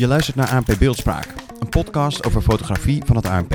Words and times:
Je 0.00 0.06
luistert 0.06 0.36
naar 0.36 0.50
ANP 0.50 0.76
Beeldspraak, 0.78 1.34
een 1.58 1.68
podcast 1.68 2.24
over 2.24 2.42
fotografie 2.42 3.02
van 3.04 3.16
het 3.16 3.26
ANP. 3.26 3.54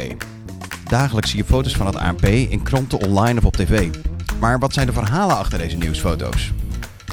Dagelijks 0.84 1.30
zie 1.30 1.40
je 1.40 1.46
foto's 1.46 1.76
van 1.76 1.86
het 1.86 1.96
ANP 1.96 2.26
in 2.26 2.64
kranten, 2.64 3.00
online 3.00 3.40
of 3.40 3.46
op 3.46 3.56
tv. 3.56 3.96
Maar 4.40 4.60
wat 4.60 4.74
zijn 4.74 4.88
de 4.88 4.94
verhalen 4.94 5.38
achter 5.38 5.58
deze 5.58 5.78
nieuwsfoto's? 5.78 6.52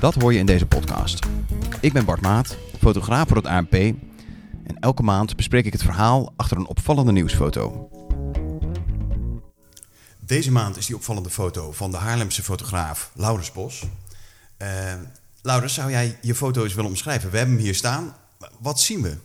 Dat 0.01 0.15
hoor 0.15 0.33
je 0.33 0.39
in 0.39 0.47
deze 0.47 0.67
podcast. 0.67 1.27
Ik 1.81 1.93
ben 1.93 2.05
Bart 2.05 2.21
Maat, 2.21 2.57
fotograaf 2.79 3.29
voor 3.29 3.37
het 3.37 3.47
ANP. 3.47 3.73
En 3.73 4.79
elke 4.81 5.03
maand 5.03 5.37
bespreek 5.37 5.65
ik 5.65 5.73
het 5.73 5.83
verhaal 5.83 6.33
achter 6.37 6.57
een 6.57 6.67
opvallende 6.67 7.13
nieuwsfoto. 7.13 7.89
Deze 10.21 10.53
maand 10.53 10.77
is 10.77 10.87
die 10.87 10.97
opvallende 10.97 11.31
foto 11.31 11.73
van 11.73 11.91
de 11.91 11.97
Haarlemse 11.97 12.43
fotograaf 12.43 13.11
Laurens 13.15 13.53
Bos. 13.53 13.85
Uh, 14.59 14.69
Laurens, 15.43 15.75
zou 15.75 15.91
jij 15.91 16.19
je 16.21 16.35
foto 16.35 16.63
eens 16.63 16.75
willen 16.75 16.91
omschrijven? 16.91 17.31
We 17.31 17.37
hebben 17.37 17.55
hem 17.55 17.65
hier 17.65 17.75
staan. 17.75 18.15
Wat 18.59 18.81
zien 18.81 19.03
we? 19.03 19.17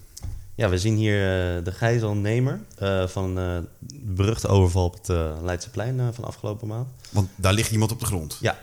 Ja, 0.56 0.70
we 0.70 0.78
zien 0.78 0.96
hier 0.96 1.16
uh, 1.58 1.64
de 1.64 1.72
gijzelnemer 1.72 2.60
uh, 2.82 3.08
van 3.08 3.36
de 3.36 3.64
beruchte 4.04 4.48
overval 4.48 4.86
op 4.86 4.94
het 4.94 5.08
Leidseplein 5.42 6.14
van 6.14 6.24
afgelopen 6.24 6.68
maand. 6.68 6.88
Want 7.10 7.30
daar 7.36 7.54
ligt 7.54 7.72
iemand 7.72 7.92
op 7.92 8.00
de 8.00 8.06
grond? 8.06 8.38
Ja, 8.42 8.58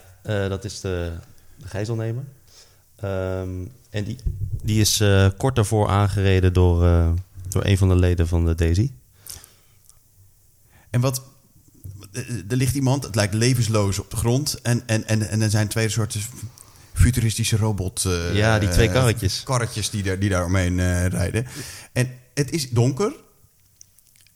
dat 0.48 0.64
is 0.64 0.80
de, 0.80 1.12
de 1.56 1.68
gijzelnemer. 1.68 2.24
Um, 3.04 3.72
en 3.90 4.04
die, 4.04 4.16
die 4.62 4.80
is 4.80 5.02
kort 5.36 5.54
daarvoor 5.56 5.88
aangereden 5.88 6.52
door, 6.52 6.78
door 7.48 7.64
een 7.64 7.78
van 7.78 7.88
de 7.88 7.96
leden 7.96 8.28
van 8.28 8.46
de 8.46 8.54
Daisy. 8.54 8.90
En 10.90 11.00
wat, 11.00 11.22
er 12.48 12.56
ligt 12.56 12.74
iemand, 12.74 13.04
het 13.04 13.14
lijkt 13.14 13.34
levensloos 13.34 13.98
op 13.98 14.10
de 14.10 14.16
grond. 14.16 14.60
En, 14.62 14.82
en, 14.86 15.06
en, 15.06 15.28
en 15.28 15.42
er 15.42 15.50
zijn 15.50 15.68
twee 15.68 15.88
soorten 15.88 16.20
futuristische 16.94 17.56
robot... 17.56 18.04
Uh, 18.06 18.34
ja, 18.34 18.58
die 18.58 18.68
twee 18.68 18.90
karretjes. 18.90 19.42
karretjes 19.42 19.90
die 19.90 20.02
daar, 20.02 20.18
die 20.18 20.28
daar 20.28 20.44
omheen 20.44 20.78
uh, 20.78 21.06
rijden. 21.06 21.46
En 21.92 22.10
het 22.34 22.50
is 22.50 22.70
donker. 22.70 23.12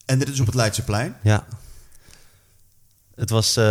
En 0.04 0.18
dit 0.18 0.28
is 0.28 0.40
op 0.40 0.46
het 0.46 0.54
Leidseplein. 0.54 1.16
Ja. 1.22 1.46
Het 3.14 3.30
was, 3.30 3.56
uh, 3.56 3.64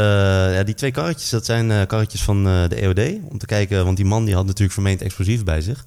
ja, 0.53 0.64
die 0.64 0.76
twee 0.76 0.92
karretjes, 0.92 1.30
dat 1.30 1.45
zijn 1.45 1.88
karretjes 1.88 2.23
van 2.23 2.44
de 2.44 2.76
EOD. 2.76 3.20
Om 3.30 3.38
te 3.38 3.45
kijken, 3.45 3.86
want 3.86 3.98
die 3.98 4.06
man 4.06 4.26
die 4.26 4.36
had 4.36 4.45
natuurlijk 4.45 4.73
vermeend 4.73 5.02
explosief 5.02 5.44
bij 5.44 5.61
zich. 5.61 5.86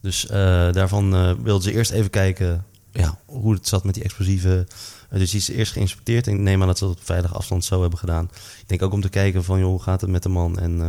Dus 0.00 0.26
daarvan 0.72 1.10
wilden 1.42 1.62
ze 1.62 1.72
eerst 1.72 1.90
even 1.90 2.10
kijken 2.10 2.64
ja, 2.92 3.18
hoe 3.24 3.54
het 3.54 3.68
zat 3.68 3.84
met 3.84 3.94
die 3.94 4.02
explosieven. 4.02 4.66
dus 5.10 5.30
die 5.30 5.40
is 5.40 5.48
eerst 5.48 5.72
geïnspecteerd. 5.72 6.26
En 6.26 6.32
ik 6.32 6.40
neem 6.40 6.60
aan 6.60 6.66
dat 6.66 6.78
ze 6.78 6.84
dat 6.84 6.96
op 6.96 7.04
veilige 7.04 7.34
afstand 7.34 7.64
zo 7.64 7.80
hebben 7.80 7.98
gedaan. 7.98 8.24
Ik 8.60 8.68
denk 8.68 8.82
ook 8.82 8.92
om 8.92 9.00
te 9.00 9.08
kijken 9.08 9.44
van, 9.44 9.58
joh, 9.58 9.68
hoe 9.68 9.82
gaat 9.82 10.00
het 10.00 10.10
met 10.10 10.22
de 10.22 10.28
man? 10.28 10.58
En 10.58 10.80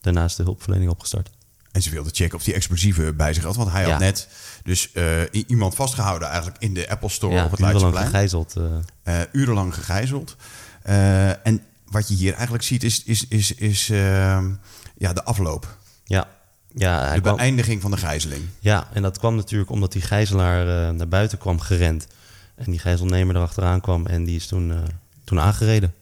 daarnaast 0.00 0.36
de 0.36 0.42
hulpverlening 0.42 0.90
opgestart. 0.90 1.30
En 1.72 1.82
ze 1.82 1.90
wilde 1.90 2.10
checken 2.12 2.38
of 2.38 2.44
die 2.44 2.54
explosieven 2.54 3.16
bij 3.16 3.32
zich 3.32 3.44
had. 3.44 3.56
Want 3.56 3.70
hij 3.70 3.84
had 3.84 3.98
net 3.98 4.28
dus 4.62 4.90
uh, 4.94 5.22
iemand 5.46 5.74
vastgehouden 5.74 6.28
eigenlijk 6.28 6.62
in 6.62 6.74
de 6.74 6.88
Apple 6.88 7.08
Store 7.08 7.34
ja, 7.34 7.44
op 7.44 7.50
het 7.50 7.60
urenlang 7.60 7.96
gegijzeld. 7.96 8.54
Uh. 8.58 8.64
Uh, 9.04 9.20
urenlang 9.32 9.74
gegijzeld. 9.74 10.36
en 11.42 11.62
wat 11.84 12.08
je 12.08 12.14
hier 12.14 12.32
eigenlijk 12.32 12.64
ziet 12.64 12.82
is, 12.82 13.04
is, 13.04 13.28
is, 13.28 13.54
is 13.54 13.90
ehm, 13.90 14.50
ja, 14.96 15.12
de 15.12 15.24
afloop. 15.24 15.76
Ja. 16.04 16.28
Ja, 16.74 17.14
de 17.14 17.20
beëindiging 17.20 17.80
van 17.80 17.90
de 17.90 17.96
gijzeling. 17.96 18.42
Ja, 18.58 18.88
en 18.92 19.02
dat 19.02 19.18
kwam 19.18 19.36
natuurlijk 19.36 19.70
omdat 19.70 19.92
die 19.92 20.02
gijzelaar 20.02 20.94
naar 20.94 21.08
buiten 21.08 21.38
kwam 21.38 21.60
gerend. 21.60 22.06
En 22.54 22.70
die 22.70 22.78
gijzelnemer 22.78 23.36
erachteraan 23.36 23.80
kwam 23.80 24.06
en 24.06 24.24
die 24.24 24.36
is 24.36 24.46
toen, 24.46 24.72
toen 25.24 25.40
aangereden. 25.40 25.94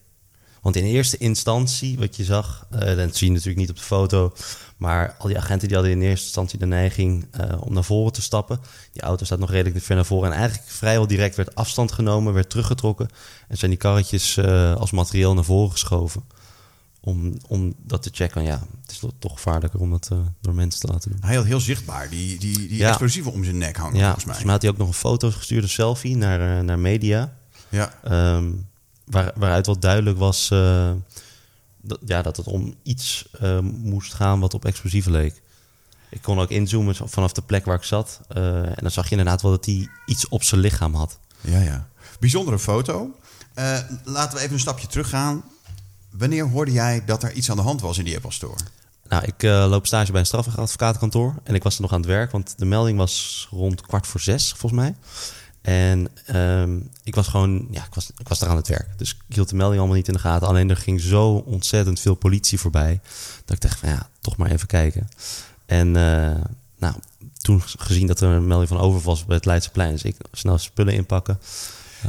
Want 0.61 0.75
in 0.75 0.83
eerste 0.83 1.17
instantie, 1.17 1.97
wat 1.97 2.15
je 2.15 2.23
zag, 2.23 2.67
uh, 2.73 2.79
dat 2.79 3.15
zie 3.15 3.27
je 3.27 3.33
natuurlijk 3.33 3.59
niet 3.59 3.69
op 3.69 3.75
de 3.75 3.81
foto, 3.81 4.33
maar 4.77 5.15
al 5.17 5.27
die 5.27 5.37
agenten 5.37 5.67
die 5.67 5.77
hadden 5.77 5.95
in 5.95 6.01
eerste 6.01 6.25
instantie 6.25 6.59
de 6.59 6.65
neiging 6.65 7.27
uh, 7.39 7.61
om 7.61 7.73
naar 7.73 7.83
voren 7.83 8.13
te 8.13 8.21
stappen. 8.21 8.59
Die 8.91 9.01
auto 9.01 9.25
staat 9.25 9.39
nog 9.39 9.51
redelijk 9.51 9.85
ver 9.85 9.95
naar 9.95 10.05
voren 10.05 10.31
en 10.31 10.37
eigenlijk 10.37 10.69
vrijwel 10.69 11.07
direct 11.07 11.35
werd 11.35 11.55
afstand 11.55 11.91
genomen, 11.91 12.33
werd 12.33 12.49
teruggetrokken 12.49 13.07
en 13.47 13.57
zijn 13.57 13.71
die 13.71 13.79
karretjes 13.79 14.37
uh, 14.37 14.75
als 14.75 14.91
materieel 14.91 15.33
naar 15.33 15.43
voren 15.43 15.71
geschoven. 15.71 16.23
Om, 17.01 17.37
om 17.47 17.73
dat 17.77 18.03
te 18.03 18.09
checken, 18.13 18.43
ja, 18.43 18.63
het 18.81 18.91
is 18.91 19.01
toch 19.19 19.33
gevaarlijker 19.33 19.79
om 19.79 19.91
dat 19.91 20.11
door 20.41 20.53
mensen 20.53 20.79
te 20.79 20.87
laten 20.87 21.11
doen. 21.11 21.19
Hij 21.21 21.35
had 21.35 21.45
heel 21.45 21.59
zichtbaar 21.59 22.09
die, 22.09 22.39
die, 22.39 22.57
die 22.57 22.77
ja. 22.77 22.87
explosieven 22.87 23.31
om 23.31 23.43
zijn 23.43 23.57
nek 23.57 23.77
hangen, 23.77 23.97
ja, 23.97 24.03
volgens 24.03 24.25
mij. 24.25 24.33
Volgens 24.33 24.43
mij 24.43 24.53
had 24.53 24.61
hij 24.61 24.71
ook 24.71 24.77
nog 24.77 24.87
een 24.87 24.93
foto 24.93 25.31
gestuurd, 25.31 25.63
een 25.63 25.69
selfie, 25.69 26.17
naar, 26.17 26.63
naar 26.63 26.79
media. 26.79 27.37
Ja. 27.69 27.93
Um, 28.35 28.68
waar, 29.09 29.31
waaruit 29.35 29.65
wel 29.65 29.79
duidelijk 29.79 30.17
was 30.17 30.49
uh, 30.53 30.91
dat, 31.81 31.99
ja, 32.05 32.21
dat 32.21 32.37
het 32.37 32.47
om 32.47 32.75
iets 32.83 33.29
uh, 33.41 33.59
moest 33.59 34.13
gaan 34.13 34.39
wat 34.39 34.53
op 34.53 34.65
explosieven 34.65 35.11
leek. 35.11 35.41
Ik 36.09 36.21
kon 36.21 36.39
ook 36.39 36.49
inzoomen 36.49 36.95
vanaf 36.95 37.31
de 37.31 37.41
plek 37.41 37.65
waar 37.65 37.75
ik 37.75 37.83
zat. 37.83 38.19
Uh, 38.37 38.65
en 38.65 38.77
dan 38.81 38.91
zag 38.91 39.05
je 39.05 39.11
inderdaad 39.11 39.41
wel 39.41 39.51
dat 39.51 39.65
hij 39.65 39.89
iets 40.05 40.27
op 40.27 40.43
zijn 40.43 40.61
lichaam 40.61 40.93
had. 40.93 41.19
Ja, 41.41 41.59
ja. 41.59 41.87
Bijzondere 42.19 42.59
foto. 42.59 43.15
laten 44.03 44.37
we 44.37 44.43
even 44.43 44.53
een 44.53 44.59
stapje 44.59 44.87
teruggaan. 44.87 45.43
Wanneer 46.09 46.49
hoorde 46.49 46.71
jij 46.71 47.05
dat 47.05 47.23
er 47.23 47.31
iets 47.31 47.49
aan 47.49 47.55
de 47.55 47.61
hand 47.61 47.81
was 47.81 47.97
in 47.97 48.05
die 48.05 48.15
Apple 48.15 48.31
Store? 48.31 48.57
Nou, 49.07 49.23
ik 49.23 49.41
loop 49.41 49.85
stage 49.85 50.11
bij 50.11 50.19
een 50.19 50.25
strafadvocatenkantoor. 50.25 51.35
En 51.43 51.55
ik 51.55 51.63
was 51.63 51.75
er 51.75 51.81
nog 51.81 51.91
aan 51.91 51.99
het 51.99 52.09
werk, 52.09 52.31
want 52.31 52.53
de 52.57 52.65
melding 52.65 52.97
was 52.97 53.47
rond 53.51 53.81
kwart 53.81 54.07
voor 54.07 54.19
zes, 54.19 54.49
volgens 54.49 54.81
mij. 54.81 54.95
En 55.61 56.07
um, 56.35 56.89
ik 57.03 57.15
was 57.15 57.27
gewoon, 57.27 57.67
ja, 57.71 57.83
ik 57.83 57.93
was, 57.93 58.11
ik 58.17 58.27
was 58.27 58.39
daar 58.39 58.49
aan 58.49 58.55
het 58.55 58.67
werk. 58.67 58.97
Dus 58.97 59.11
ik 59.27 59.35
hield 59.35 59.49
de 59.49 59.55
melding 59.55 59.79
allemaal 59.79 59.97
niet 59.97 60.07
in 60.07 60.13
de 60.13 60.19
gaten. 60.19 60.47
Alleen 60.47 60.69
er 60.69 60.77
ging 60.77 61.01
zo 61.01 61.31
ontzettend 61.31 61.99
veel 61.99 62.15
politie 62.15 62.59
voorbij. 62.59 62.99
Dat 63.45 63.55
ik 63.55 63.61
dacht 63.61 63.79
van 63.79 63.89
ja, 63.89 64.09
toch 64.21 64.37
maar 64.37 64.51
even 64.51 64.67
kijken. 64.67 65.09
En 65.65 65.87
uh, 65.87 66.35
nou, 66.77 66.93
toen 67.37 67.61
gezien 67.65 68.07
dat 68.07 68.21
er 68.21 68.29
een 68.29 68.47
melding 68.47 68.69
van 68.69 68.79
overval 68.79 69.13
was 69.13 69.25
bij 69.25 69.35
het 69.35 69.45
Leidseplein. 69.45 69.91
Dus 69.91 70.03
ik 70.03 70.15
snel 70.31 70.57
spullen 70.57 70.93
inpakken. 70.93 71.39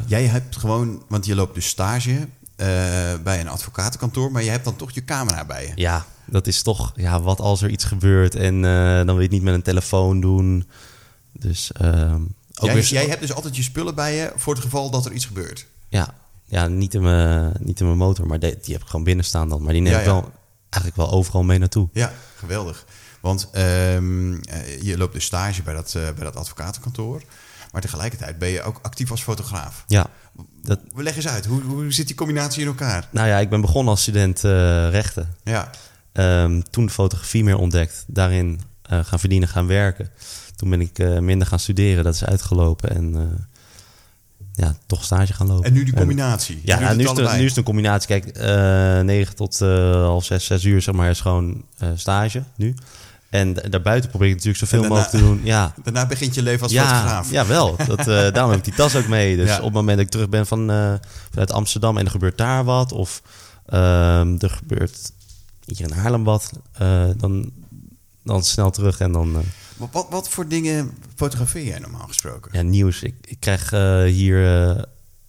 Jij 0.06 0.26
hebt 0.26 0.56
gewoon, 0.56 1.02
want 1.08 1.26
je 1.26 1.34
loopt 1.34 1.54
dus 1.54 1.66
stage 1.66 2.10
uh, 2.10 2.26
bij 3.22 3.40
een 3.40 3.48
advocatenkantoor. 3.48 4.32
Maar 4.32 4.42
je 4.42 4.50
hebt 4.50 4.64
dan 4.64 4.76
toch 4.76 4.90
je 4.90 5.04
camera 5.04 5.44
bij 5.44 5.66
je. 5.66 5.72
Ja, 5.74 6.06
dat 6.26 6.46
is 6.46 6.62
toch, 6.62 6.92
ja, 6.96 7.20
wat 7.20 7.40
als 7.40 7.62
er 7.62 7.70
iets 7.70 7.84
gebeurt. 7.84 8.34
En 8.34 8.54
uh, 8.54 8.96
dan 8.96 9.06
wil 9.06 9.16
je 9.16 9.22
het 9.22 9.30
niet 9.30 9.42
met 9.42 9.54
een 9.54 9.62
telefoon 9.62 10.20
doen. 10.20 10.68
Dus... 11.32 11.70
Uh, 11.82 12.14
Jij, 12.60 12.82
jij, 12.82 13.06
hebt 13.06 13.20
dus 13.20 13.32
altijd 13.32 13.56
je 13.56 13.62
spullen 13.62 13.94
bij 13.94 14.14
je 14.14 14.32
voor 14.36 14.54
het 14.54 14.62
geval 14.62 14.90
dat 14.90 15.06
er 15.06 15.12
iets 15.12 15.26
gebeurt. 15.26 15.66
Ja, 15.88 16.14
ja 16.44 16.66
niet, 16.66 16.94
in 16.94 17.02
mijn, 17.02 17.56
niet 17.60 17.80
in 17.80 17.86
mijn 17.86 17.98
motor, 17.98 18.26
maar 18.26 18.38
die, 18.38 18.58
die 18.62 18.72
heb 18.72 18.82
ik 18.82 18.88
gewoon 18.88 19.04
binnen 19.04 19.24
staan 19.24 19.48
dan. 19.48 19.62
Maar 19.62 19.72
die 19.72 19.82
neem 19.82 19.98
ik 19.98 20.04
wel 20.04 20.32
eigenlijk 20.70 20.96
wel 20.96 21.10
overal 21.10 21.42
mee 21.42 21.58
naartoe. 21.58 21.88
Ja, 21.92 22.12
geweldig. 22.36 22.84
Want 23.20 23.50
um, 23.56 24.40
je 24.80 24.94
loopt 24.96 25.12
dus 25.12 25.24
stage 25.24 25.62
bij 25.62 25.74
dat, 25.74 25.94
uh, 25.96 26.02
bij 26.02 26.24
dat 26.24 26.36
advocatenkantoor. 26.36 27.22
Maar 27.72 27.80
tegelijkertijd 27.80 28.38
ben 28.38 28.48
je 28.48 28.62
ook 28.62 28.78
actief 28.82 29.10
als 29.10 29.22
fotograaf. 29.22 29.84
Ja. 29.86 30.06
Dat... 30.62 30.80
Leg 30.94 31.16
eens 31.16 31.28
uit, 31.28 31.46
hoe, 31.46 31.62
hoe 31.62 31.92
zit 31.92 32.06
die 32.06 32.16
combinatie 32.16 32.60
in 32.60 32.66
elkaar? 32.66 33.08
Nou 33.10 33.28
ja, 33.28 33.38
ik 33.38 33.50
ben 33.50 33.60
begonnen 33.60 33.90
als 33.90 34.02
student 34.02 34.44
uh, 34.44 34.90
rechten. 34.90 35.34
Ja. 35.44 35.70
Um, 36.12 36.70
toen 36.70 36.90
fotografie 36.90 37.44
meer 37.44 37.58
ontdekt. 37.58 38.04
Daarin 38.06 38.60
uh, 38.92 39.04
gaan 39.04 39.18
verdienen, 39.18 39.48
gaan 39.48 39.66
werken. 39.66 40.10
Toen 40.60 40.70
ben 40.70 40.80
ik 40.80 40.98
uh, 40.98 41.18
minder 41.18 41.46
gaan 41.46 41.58
studeren, 41.58 42.04
dat 42.04 42.14
is 42.14 42.24
uitgelopen 42.24 42.90
en 42.90 43.14
uh, 43.14 43.22
ja, 44.52 44.76
toch 44.86 45.04
stage 45.04 45.32
gaan 45.32 45.46
lopen. 45.46 45.64
En 45.64 45.72
nu 45.72 45.84
die 45.84 45.94
combinatie? 45.94 46.54
En, 46.54 46.62
ja, 46.64 46.90
nu, 46.90 46.96
nu, 46.96 47.02
is 47.02 47.10
het, 47.10 47.36
nu, 47.36 47.42
is 47.42 47.48
het, 47.48 47.56
een 47.56 47.62
combinatie. 47.62 48.08
Kijk, 48.08 48.38
uh, 48.38 48.98
eh, 48.98 49.04
9 49.04 49.36
tot 49.36 49.58
half 49.58 50.24
6, 50.24 50.44
6 50.44 50.64
uur 50.64 50.82
zeg 50.82 50.94
maar 50.94 51.10
is 51.10 51.20
gewoon 51.20 51.64
stage 51.94 52.42
nu. 52.56 52.74
En 53.30 53.54
daarbuiten 53.54 54.10
probeer 54.10 54.28
ik 54.28 54.34
natuurlijk 54.34 54.58
zoveel 54.58 54.80
daarna, 54.80 54.96
mogelijk 54.96 55.22
te 55.22 55.28
doen. 55.28 55.40
Ja. 55.44 55.74
Daarna 55.84 56.06
begint 56.06 56.34
je 56.34 56.42
leven 56.42 56.62
als 56.62 56.72
ja, 56.72 56.86
fotograaf. 56.86 57.30
Ja, 57.30 57.46
wel. 57.46 57.76
Dat, 57.86 58.04
daarom 58.34 58.50
heb 58.50 58.58
ik 58.58 58.64
die 58.64 58.74
tas 58.74 58.96
ook 58.96 59.08
mee. 59.08 59.36
Dus 59.36 59.48
ja. 59.48 59.58
op 59.58 59.64
het 59.64 59.72
moment 59.72 59.96
dat 59.96 60.06
ik 60.06 60.12
terug 60.12 60.28
ben 60.28 60.46
van, 60.46 60.66
vanuit 61.30 61.52
Amsterdam 61.52 61.98
en 61.98 62.04
er 62.04 62.10
gebeurt 62.10 62.38
daar 62.38 62.64
wat... 62.64 62.92
of 62.92 63.22
ehm, 63.66 64.36
er 64.38 64.50
gebeurt 64.50 65.12
hier 65.64 65.90
in 65.90 65.92
Haarlem 65.92 66.24
wat... 66.24 66.52
dan, 67.16 67.50
dan 68.24 68.42
snel 68.42 68.70
terug 68.70 69.00
en 69.00 69.12
dan... 69.12 69.44
Wat, 69.92 70.06
wat 70.10 70.28
voor 70.28 70.48
dingen 70.48 70.90
fotografeer 71.14 71.64
jij 71.64 71.78
normaal 71.78 72.06
gesproken? 72.06 72.50
Ja, 72.54 72.62
nieuws. 72.62 73.02
Ik, 73.02 73.14
ik 73.20 73.40
krijg 73.40 73.72
uh, 73.72 74.02
hier 74.02 74.68
uh, 74.76 74.82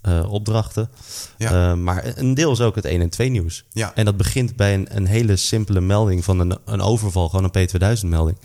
uh, 0.08 0.32
opdrachten. 0.32 0.90
Ja. 1.38 1.76
maar 1.76 2.18
een 2.18 2.34
deel 2.34 2.52
is 2.52 2.62
ook 2.62 2.76
het 2.76 2.86
1 2.86 3.02
en 3.02 3.10
2 3.10 3.30
nieuws. 3.30 3.66
Ja. 3.72 3.92
En 3.96 4.06
dat 4.06 4.18
begint 4.18 4.56
bij 4.56 4.74
een, 4.74 4.96
een 4.96 5.06
hele 5.06 5.36
simpele 5.36 5.82
melding 5.82 6.24
van 6.24 6.40
een, 6.40 6.58
een 6.66 6.82
overval, 6.82 7.30
gewoon 7.30 7.50
een 7.54 7.70
P2000-melding. 7.70 8.38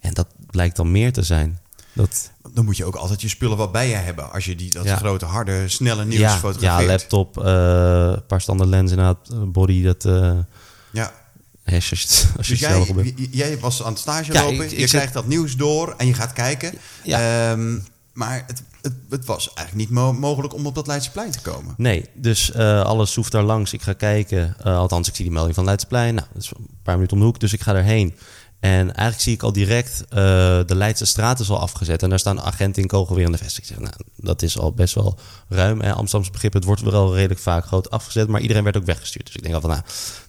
En 0.00 0.14
dat 0.14 0.26
blijkt 0.50 0.76
dan 0.76 0.90
meer 0.90 1.12
te 1.12 1.22
zijn. 1.22 1.58
Dat... 1.92 2.30
Dan 2.52 2.64
moet 2.64 2.76
je 2.76 2.84
ook 2.84 2.94
altijd 2.94 3.20
je 3.20 3.28
spullen 3.28 3.56
wat 3.56 3.72
bij 3.72 3.88
je 3.88 3.94
hebben. 3.94 4.32
Als 4.32 4.44
je 4.44 4.54
die, 4.54 4.70
dat 4.70 4.84
ja. 4.84 4.96
grote, 4.96 5.24
harde, 5.24 5.68
snelle 5.68 6.04
nieuws 6.04 6.20
ja, 6.20 6.36
fotografeert. 6.36 6.86
Ja, 6.90 6.96
laptop, 6.96 7.36
een 7.36 8.26
paar 8.26 8.40
standaard 8.40 8.70
lenzen 8.70 8.98
inderdaad, 8.98 9.52
body. 9.52 9.82
Dat, 9.82 10.02
ja. 10.92 11.12
Als 11.74 11.88
je, 11.88 11.96
als 12.36 12.46
je 12.46 12.52
dus 12.52 12.60
jij, 12.60 13.14
jij, 13.30 13.58
was 13.58 13.82
aan 13.82 13.92
het 13.92 14.00
stage 14.00 14.32
ja, 14.32 14.42
lopen, 14.42 14.64
ik, 14.64 14.70
ik 14.70 14.78
je 14.78 14.86
krijgt 14.86 15.12
dat 15.12 15.26
nieuws 15.26 15.56
door 15.56 15.94
en 15.96 16.06
je 16.06 16.14
gaat 16.14 16.32
kijken. 16.32 16.72
Ja. 17.02 17.50
Um, 17.50 17.84
maar 18.12 18.44
het, 18.46 18.62
het, 18.82 18.92
het, 19.10 19.24
was 19.24 19.54
eigenlijk 19.54 19.88
niet 19.88 19.98
mo 19.98 20.12
mogelijk 20.12 20.54
om 20.54 20.66
op 20.66 20.74
dat 20.74 20.86
Leidseplein 20.86 21.30
te 21.30 21.40
komen. 21.40 21.74
Nee, 21.76 22.04
dus 22.14 22.50
uh, 22.56 22.82
alles 22.82 23.14
hoeft 23.14 23.32
daar 23.32 23.42
langs. 23.42 23.72
Ik 23.72 23.82
ga 23.82 23.92
kijken. 23.92 24.56
Uh, 24.66 24.76
althans, 24.76 25.08
ik 25.08 25.14
zie 25.14 25.24
die 25.24 25.34
melding 25.34 25.54
van 25.54 25.64
Leidseplein. 25.64 26.14
Nou, 26.14 26.26
dat 26.32 26.42
is 26.42 26.50
een 26.56 26.68
paar 26.82 26.94
minuten 26.94 27.16
om 27.16 27.22
de 27.22 27.28
hoek, 27.28 27.40
dus 27.40 27.52
ik 27.52 27.60
ga 27.60 27.74
erheen. 27.74 28.14
En 28.60 28.80
eigenlijk 28.80 29.20
zie 29.20 29.32
ik 29.32 29.42
al 29.42 29.52
direct 29.52 30.00
uh, 30.00 30.08
de 30.66 30.74
Leidse 30.74 31.06
straat 31.06 31.40
is 31.40 31.50
al 31.50 31.60
afgezet. 31.60 32.02
En 32.02 32.08
daar 32.08 32.18
staan 32.18 32.40
agenten 32.40 32.82
in 32.82 32.88
kogelweer 32.88 33.24
in 33.24 33.32
de 33.32 33.38
vesting. 33.38 33.66
Ik 33.66 33.72
zeg, 33.74 33.78
nou, 33.78 33.94
dat 34.16 34.42
is 34.42 34.58
al 34.58 34.72
best 34.72 34.94
wel 34.94 35.18
ruim. 35.48 35.80
En 35.80 35.94
Amsterdamse 35.94 36.32
begrip, 36.32 36.52
het 36.52 36.64
wordt 36.64 36.82
wel 36.82 37.14
redelijk 37.14 37.40
vaak 37.40 37.66
groot 37.66 37.90
afgezet. 37.90 38.28
Maar 38.28 38.40
iedereen 38.40 38.64
werd 38.64 38.76
ook 38.76 38.84
weggestuurd. 38.84 39.26
Dus 39.26 39.34
ik 39.34 39.42
denk 39.42 39.54
al 39.54 39.60
van, 39.60 39.70
nou, 39.70 39.82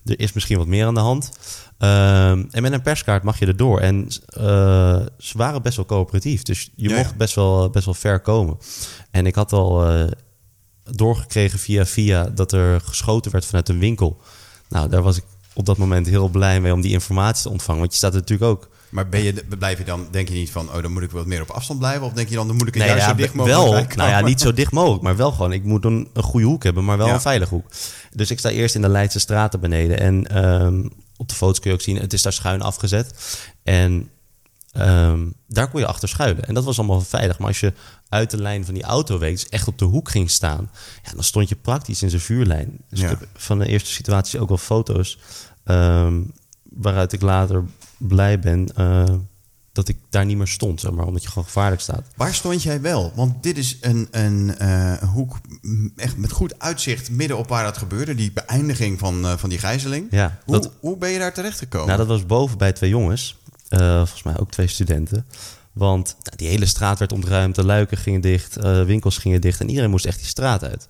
er 0.05 0.19
is 0.19 0.33
misschien 0.33 0.57
wat 0.57 0.67
meer 0.67 0.85
aan 0.85 0.93
de 0.93 0.99
hand. 0.99 1.31
Um, 1.77 2.47
en 2.51 2.61
met 2.61 2.71
een 2.71 2.81
perskaart 2.81 3.23
mag 3.23 3.39
je 3.39 3.45
erdoor. 3.45 3.79
En 3.79 4.03
uh, 4.03 5.05
ze 5.17 5.37
waren 5.37 5.61
best 5.61 5.75
wel 5.75 5.85
coöperatief. 5.85 6.41
Dus 6.41 6.69
je 6.75 6.89
Ja, 6.89 6.95
mocht 6.95 7.09
ja. 7.09 7.15
best 7.15 7.35
wel, 7.35 7.69
best 7.69 7.85
wel 7.85 7.93
ver 7.93 8.19
komen. 8.19 8.57
En 9.11 9.25
ik 9.25 9.35
had 9.35 9.53
al 9.53 9.91
uh, 9.91 10.07
doorgekregen 10.83 11.59
via 11.59 11.85
via 11.85 12.23
dat 12.23 12.51
er 12.51 12.81
geschoten 12.81 13.31
werd 13.31 13.45
vanuit 13.45 13.69
een 13.69 13.79
winkel. 13.79 14.21
Nou, 14.69 14.89
daar 14.89 15.01
was 15.01 15.17
ik 15.17 15.23
op 15.53 15.65
dat 15.65 15.77
moment 15.77 16.07
heel 16.07 16.27
blij 16.27 16.61
mee 16.61 16.73
om 16.73 16.81
die 16.81 16.91
informatie 16.91 17.43
te 17.43 17.49
ontvangen. 17.49 17.79
Want 17.79 17.91
je 17.91 17.97
staat 17.97 18.13
er 18.13 18.19
natuurlijk 18.19 18.51
ook 18.51 18.69
Maar 18.89 19.09
ben 19.09 19.23
je, 19.23 19.33
blijf 19.59 19.77
je 19.77 19.83
dan, 19.83 20.07
denk 20.11 20.27
je 20.27 20.33
niet 20.33 20.51
van, 20.51 20.67
oh, 20.75 20.81
dan 20.81 20.91
moet 20.91 21.03
ik 21.03 21.11
wat 21.11 21.25
meer 21.25 21.41
op 21.41 21.49
afstand 21.49 21.79
blijven? 21.79 22.05
Of 22.05 22.13
denk 22.13 22.29
je 22.29 22.35
dan, 22.35 22.47
dan 22.47 22.55
moet 22.55 22.67
ik 22.67 22.73
er 22.73 22.79
Nee, 22.79 22.89
juist 22.89 23.03
ja, 23.05 23.11
zo 23.11 23.17
dicht 23.17 23.33
mogelijk 23.33 23.93
wel. 23.95 24.05
Nou 24.07 24.09
ja, 24.19 24.27
niet 24.27 24.41
zo 24.41 24.53
dicht 24.53 24.71
mogelijk, 24.71 25.03
maar 25.03 25.15
wel 25.15 25.31
gewoon. 25.31 25.51
Ik 25.53 25.63
moet 25.63 25.85
een, 25.85 26.07
een 26.13 26.23
goede 26.23 26.45
hoek 26.45 26.63
hebben, 26.63 26.85
maar 26.85 26.97
wel 26.97 27.07
Ja. 27.07 27.13
een 27.13 27.21
veilige 27.21 27.53
hoek. 27.53 27.65
Dus 28.13 28.31
ik 28.31 28.39
sta 28.39 28.49
eerst 28.49 28.75
in 28.75 28.81
de 28.81 28.89
Leidse 28.89 29.19
straten 29.19 29.59
beneden. 29.59 29.99
En 29.99 30.27
ehm, 30.27 30.87
op 31.17 31.29
de 31.29 31.35
foto's 31.35 31.59
kun 31.59 31.69
je 31.69 31.75
ook 31.75 31.83
zien, 31.83 31.97
het 31.97 32.13
is 32.13 32.21
daar 32.21 32.33
schuin 32.33 32.61
afgezet. 32.61 33.13
En 33.63 34.09
ehm, 34.71 35.27
daar 35.47 35.69
kon 35.69 35.79
je 35.79 35.85
achter 35.87 36.09
schuilen. 36.09 36.45
En 36.45 36.53
dat 36.53 36.63
was 36.63 36.77
allemaal 36.77 37.01
veilig. 37.01 37.37
Maar 37.39 37.47
als 37.47 37.59
je 37.59 37.73
uit 38.09 38.31
de 38.31 38.37
lijn 38.41 38.65
van 38.65 38.73
die 38.73 38.83
auto 38.83 39.17
week, 39.19 39.33
dus 39.33 39.49
echt 39.49 39.67
op 39.67 39.77
de 39.77 39.85
hoek 39.85 40.09
ging 40.09 40.29
staan, 40.31 40.69
ja, 41.03 41.11
dan 41.13 41.23
stond 41.23 41.49
je 41.49 41.55
praktisch 41.55 42.01
in 42.01 42.09
zijn 42.09 42.21
vuurlijn. 42.21 42.77
Dus 42.89 42.99
Ja. 42.99 43.09
ik 43.09 43.19
heb 43.19 43.27
van 43.33 43.59
de 43.59 43.65
eerste 43.67 43.91
situatie 43.91 44.39
ook 44.39 44.47
wel 44.47 44.57
foto's 44.57 45.17
ehm, 45.63 46.21
waaruit 46.63 47.13
ik 47.13 47.21
later 47.21 47.63
blij 47.97 48.39
ben 48.39 48.75
eh, 48.75 49.03
dat 49.71 49.87
ik 49.87 49.97
daar 50.09 50.25
niet 50.25 50.37
meer 50.37 50.47
stond, 50.47 50.79
zeg 50.81 50.91
maar, 50.91 51.05
omdat 51.05 51.23
je 51.23 51.29
gewoon 51.29 51.43
gevaarlijk 51.43 51.81
staat. 51.81 52.03
Waar 52.15 52.33
stond 52.33 52.63
jij 52.63 52.81
wel? 52.81 53.11
Want 53.15 53.43
dit 53.43 53.57
is 53.57 53.77
een, 53.81 54.07
een, 54.11 54.57
eh, 54.57 54.93
hoek 54.93 55.37
echt 55.95 56.17
met 56.17 56.31
goed 56.31 56.59
uitzicht 56.59 57.11
midden 57.11 57.37
op 57.37 57.47
waar 57.47 57.63
dat 57.63 57.77
gebeurde. 57.77 58.15
Die 58.15 58.31
beëindiging 58.31 58.99
van, 58.99 59.25
eh, 59.25 59.37
van 59.37 59.49
die 59.49 59.59
gijzeling. 59.59 60.07
Ja, 60.11 60.39
Hoe, 60.45 60.71
hoe 60.79 60.97
ben 60.97 61.09
je 61.09 61.19
daar 61.19 61.33
terecht 61.33 61.57
gekomen? 61.57 61.87
Nou, 61.87 61.97
dat 61.99 62.07
was 62.07 62.25
boven 62.25 62.57
bij 62.57 62.73
twee 62.73 62.89
jongens. 62.89 63.37
Eh, 63.69 63.97
volgens 63.97 64.23
mij 64.23 64.39
ook 64.39 64.51
twee 64.51 64.67
studenten. 64.67 65.25
Want 65.71 66.15
nou, 66.23 66.37
die 66.37 66.47
hele 66.47 66.65
straat 66.65 66.99
werd 66.99 67.11
ontruimd. 67.11 67.55
De 67.55 67.65
luiken 67.65 67.97
gingen 67.97 68.21
dicht. 68.21 68.57
eh, 68.57 68.83
winkels 68.83 69.17
gingen 69.17 69.41
dicht. 69.41 69.59
En 69.59 69.69
iedereen 69.69 69.89
moest 69.89 70.05
echt 70.05 70.17
die 70.17 70.27
straat 70.27 70.63
uit. 70.63 70.89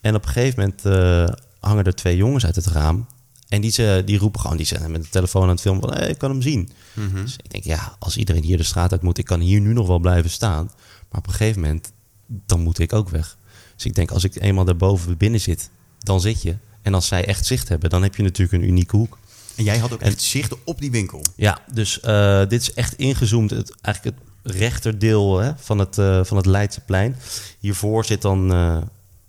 En 0.00 0.14
op 0.14 0.22
een 0.24 0.30
gegeven 0.30 0.60
moment 0.60 0.84
eh, 0.84 1.36
hangen 1.60 1.84
er 1.84 1.94
twee 1.94 2.16
jongens 2.16 2.44
uit 2.44 2.56
het 2.56 2.66
raam. 2.66 3.06
En 3.48 3.60
die, 3.60 3.70
ze, 3.70 4.02
die 4.04 4.18
roepen 4.18 4.40
gewoon, 4.40 4.56
die 4.56 4.66
zijn 4.66 4.90
met 4.90 5.02
de 5.02 5.08
telefoon 5.08 5.42
aan 5.42 5.48
het 5.48 5.60
filmen 5.60 5.82
van... 5.82 5.92
Hey, 5.92 6.08
ik 6.08 6.18
kan 6.18 6.30
hem 6.30 6.42
zien. 6.42 6.70
Mhm. 6.92 7.22
Dus 7.22 7.36
ik 7.42 7.50
denk, 7.50 7.64
ja, 7.64 7.96
als 7.98 8.16
iedereen 8.16 8.42
hier 8.42 8.56
de 8.56 8.62
straat 8.62 8.92
uit 8.92 9.02
moet... 9.02 9.18
ik 9.18 9.24
kan 9.24 9.40
hier 9.40 9.60
nu 9.60 9.72
nog 9.72 9.86
wel 9.86 9.98
blijven 9.98 10.30
staan. 10.30 10.70
Maar 11.10 11.20
op 11.20 11.26
een 11.26 11.32
gegeven 11.32 11.60
moment, 11.60 11.92
dan 12.26 12.60
moet 12.60 12.78
ik 12.78 12.92
ook 12.92 13.08
weg. 13.08 13.36
Dus 13.74 13.84
ik 13.84 13.94
denk, 13.94 14.10
als 14.10 14.24
ik 14.24 14.40
eenmaal 14.40 14.64
daarboven 14.64 15.16
binnen 15.16 15.40
zit, 15.40 15.70
dan 15.98 16.20
zit 16.20 16.42
je. 16.42 16.56
En 16.82 16.94
als 16.94 17.06
zij 17.06 17.24
echt 17.24 17.46
zicht 17.46 17.68
hebben, 17.68 17.90
dan 17.90 18.02
heb 18.02 18.16
je 18.16 18.22
natuurlijk 18.22 18.62
een 18.62 18.68
unieke 18.68 18.96
hoek. 18.96 19.18
En 19.66 19.72
jij 19.72 19.78
had 19.78 19.92
ook 19.92 20.00
En- 20.00 20.06
echt 20.06 20.22
zicht 20.22 20.54
op 20.64 20.80
die 20.80 20.90
winkel. 20.90 21.22
Ja, 21.36 21.58
dus 21.72 22.00
eh, 22.00 22.38
dit 22.48 22.60
is 22.60 22.74
echt 22.74 22.94
ingezoomd. 22.94 23.50
Het, 23.50 23.72
eigenlijk 23.80 24.16
het 24.16 24.54
rechterdeel 24.56 25.38
hè, 25.38 25.52
van, 25.56 25.78
het, 25.78 25.98
eh, 25.98 26.24
van 26.24 26.36
het 26.36 26.46
Leidseplein. 26.46 27.16
Hiervoor 27.58 28.04
zit 28.04 28.22
dan 28.22 28.52
eh, 28.52 28.76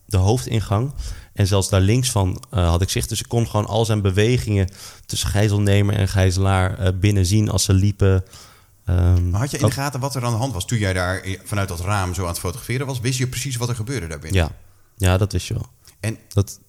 de 0.05 0.17
hoofdingang. 0.17 0.93
En 1.33 1.47
zelfs 1.47 1.69
daar 1.69 1.81
links 1.81 2.11
van 2.11 2.43
had 2.49 2.81
ik 2.81 2.89
zicht. 2.89 3.09
Dus 3.09 3.19
ik 3.19 3.27
kon 3.27 3.47
gewoon 3.47 3.65
al 3.65 3.85
zijn 3.85 4.01
bewegingen 4.01 4.69
tussen 5.05 5.29
gijzelnemer 5.29 5.95
en 5.95 6.07
gijzelaar 6.07 6.97
binnen 6.97 7.25
zien 7.25 7.49
als 7.49 7.63
ze 7.63 7.73
liepen. 7.73 8.23
Ehm, 8.85 9.29
Maar 9.29 9.39
had 9.39 9.51
je 9.51 9.57
in 9.57 9.65
de 9.65 9.71
gaten 9.71 9.99
wat 9.99 10.15
er 10.15 10.23
aan 10.25 10.31
de 10.31 10.37
hand 10.37 10.53
was 10.53 10.65
toen 10.65 10.77
jij 10.77 10.93
daar 10.93 11.25
vanuit 11.43 11.67
dat 11.67 11.79
raam 11.79 12.13
zo 12.13 12.21
aan 12.21 12.27
het 12.27 12.39
fotograferen 12.39 12.85
was? 12.87 12.99
Wist 12.99 13.17
je 13.17 13.27
precies 13.27 13.55
wat 13.55 13.69
er 13.69 13.75
gebeurde 13.75 14.07
daarbinnen? 14.07 14.41
ja. 14.41 14.51
ja, 14.97 15.17
dat 15.17 15.31
wist 15.31 15.47
je 15.47 15.53
wel. 15.53 15.67
En 15.99 16.17
Dat, 16.29 16.59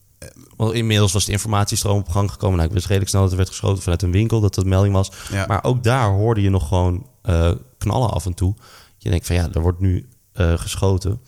wel, 0.56 0.72
inmiddels 0.72 1.12
was 1.12 1.24
de 1.24 1.32
informatiestroom 1.32 1.98
op 1.98 2.08
gang 2.08 2.30
gekomen. 2.30 2.56
Nou, 2.56 2.68
ik 2.68 2.74
wist 2.74 2.86
redelijk 2.86 3.10
snel 3.10 3.22
dat 3.22 3.30
er 3.30 3.36
werd 3.36 3.48
geschoten 3.48 3.82
vanuit 3.82 4.02
een 4.02 4.12
winkel, 4.12 4.40
dat 4.40 4.54
dat 4.54 4.64
melding 4.64 4.94
was. 4.94 5.10
Ja. 5.30 5.46
Maar 5.46 5.64
ook 5.64 5.84
daar 5.84 6.10
hoorde 6.10 6.40
je 6.42 6.50
nog 6.50 6.68
gewoon 6.68 7.06
eh, 7.22 7.52
knallen 7.78 8.10
af 8.10 8.26
en 8.26 8.34
toe. 8.34 8.54
Je 8.98 9.10
denkt 9.10 9.26
van 9.26 9.36
ja, 9.36 9.48
er 9.52 9.60
wordt 9.60 9.80
nu 9.80 10.08
eh, 10.32 10.58
geschoten. 10.58 11.20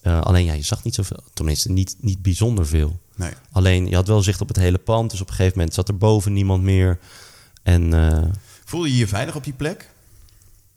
Eh, 0.00 0.20
alleen 0.20 0.44
ja, 0.44 0.52
je 0.52 0.62
zag 0.62 0.84
niet 0.84 0.94
zoveel. 0.94 1.22
Tenminste, 1.34 1.70
niet, 1.70 1.96
niet 2.00 2.22
bijzonder 2.22 2.66
veel. 2.66 3.00
nee. 3.16 3.32
Alleen 3.52 3.86
je 3.88 3.94
had 3.94 4.06
wel 4.06 4.22
zicht 4.22 4.40
op 4.40 4.48
het 4.48 4.56
hele 4.56 4.78
pand. 4.78 5.10
Dus 5.10 5.20
op 5.20 5.28
een 5.28 5.34
gegeven 5.34 5.56
moment 5.58 5.74
zat 5.74 5.88
er 5.88 5.96
boven 5.96 6.32
niemand 6.32 6.62
meer. 6.62 6.98
En 7.62 7.92
eh, 8.10 8.24
Voelde 8.64 8.90
je 8.90 8.96
je 8.96 9.06
veilig 9.08 9.36
op 9.36 9.44
die 9.44 9.52
plek? 9.52 9.90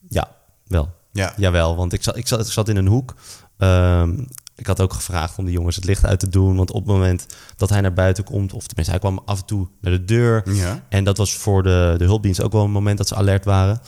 ja, 0.10 0.36
wel. 0.68 0.96
Ja. 1.12 1.34
Jawel, 1.38 1.76
want 1.76 1.94
ik 1.94 2.04
zat, 2.04 2.18
ik 2.18 2.28
zat, 2.28 2.46
ik 2.46 2.52
zat 2.52 2.70
in 2.70 2.76
een 2.78 2.88
hoek. 2.88 3.16
Ehm, 3.58 4.24
ik 4.58 4.68
had 4.68 4.82
ook 4.82 4.94
gevraagd 4.94 5.38
om 5.38 5.46
de 5.46 5.52
jongens 5.52 5.76
het 5.76 5.86
licht 5.86 6.06
uit 6.06 6.20
te 6.20 6.30
doen. 6.30 6.56
Want 6.56 6.72
op 6.72 6.86
het 6.86 6.94
moment 6.94 7.26
dat 7.56 7.70
hij 7.70 7.82
naar 7.82 7.94
buiten 7.94 8.24
komt, 8.24 8.54
of 8.54 8.68
tenminste, 8.68 8.94
hij 8.94 9.00
kwam 9.00 9.22
af 9.26 9.40
en 9.40 9.46
toe 9.46 9.68
naar 9.82 9.92
de 9.92 10.06
deur. 10.06 10.54
Ja. 10.54 10.84
En 10.90 11.04
dat 11.04 11.18
was 11.18 11.34
voor 11.34 11.64
de, 11.64 11.96
de 11.98 12.04
hulpdienst 12.06 12.42
ook 12.42 12.52
wel 12.52 12.64
een 12.64 12.72
moment 12.72 12.98
dat 12.98 13.08
ze 13.08 13.16
alert 13.16 13.46
waren. 13.46 13.82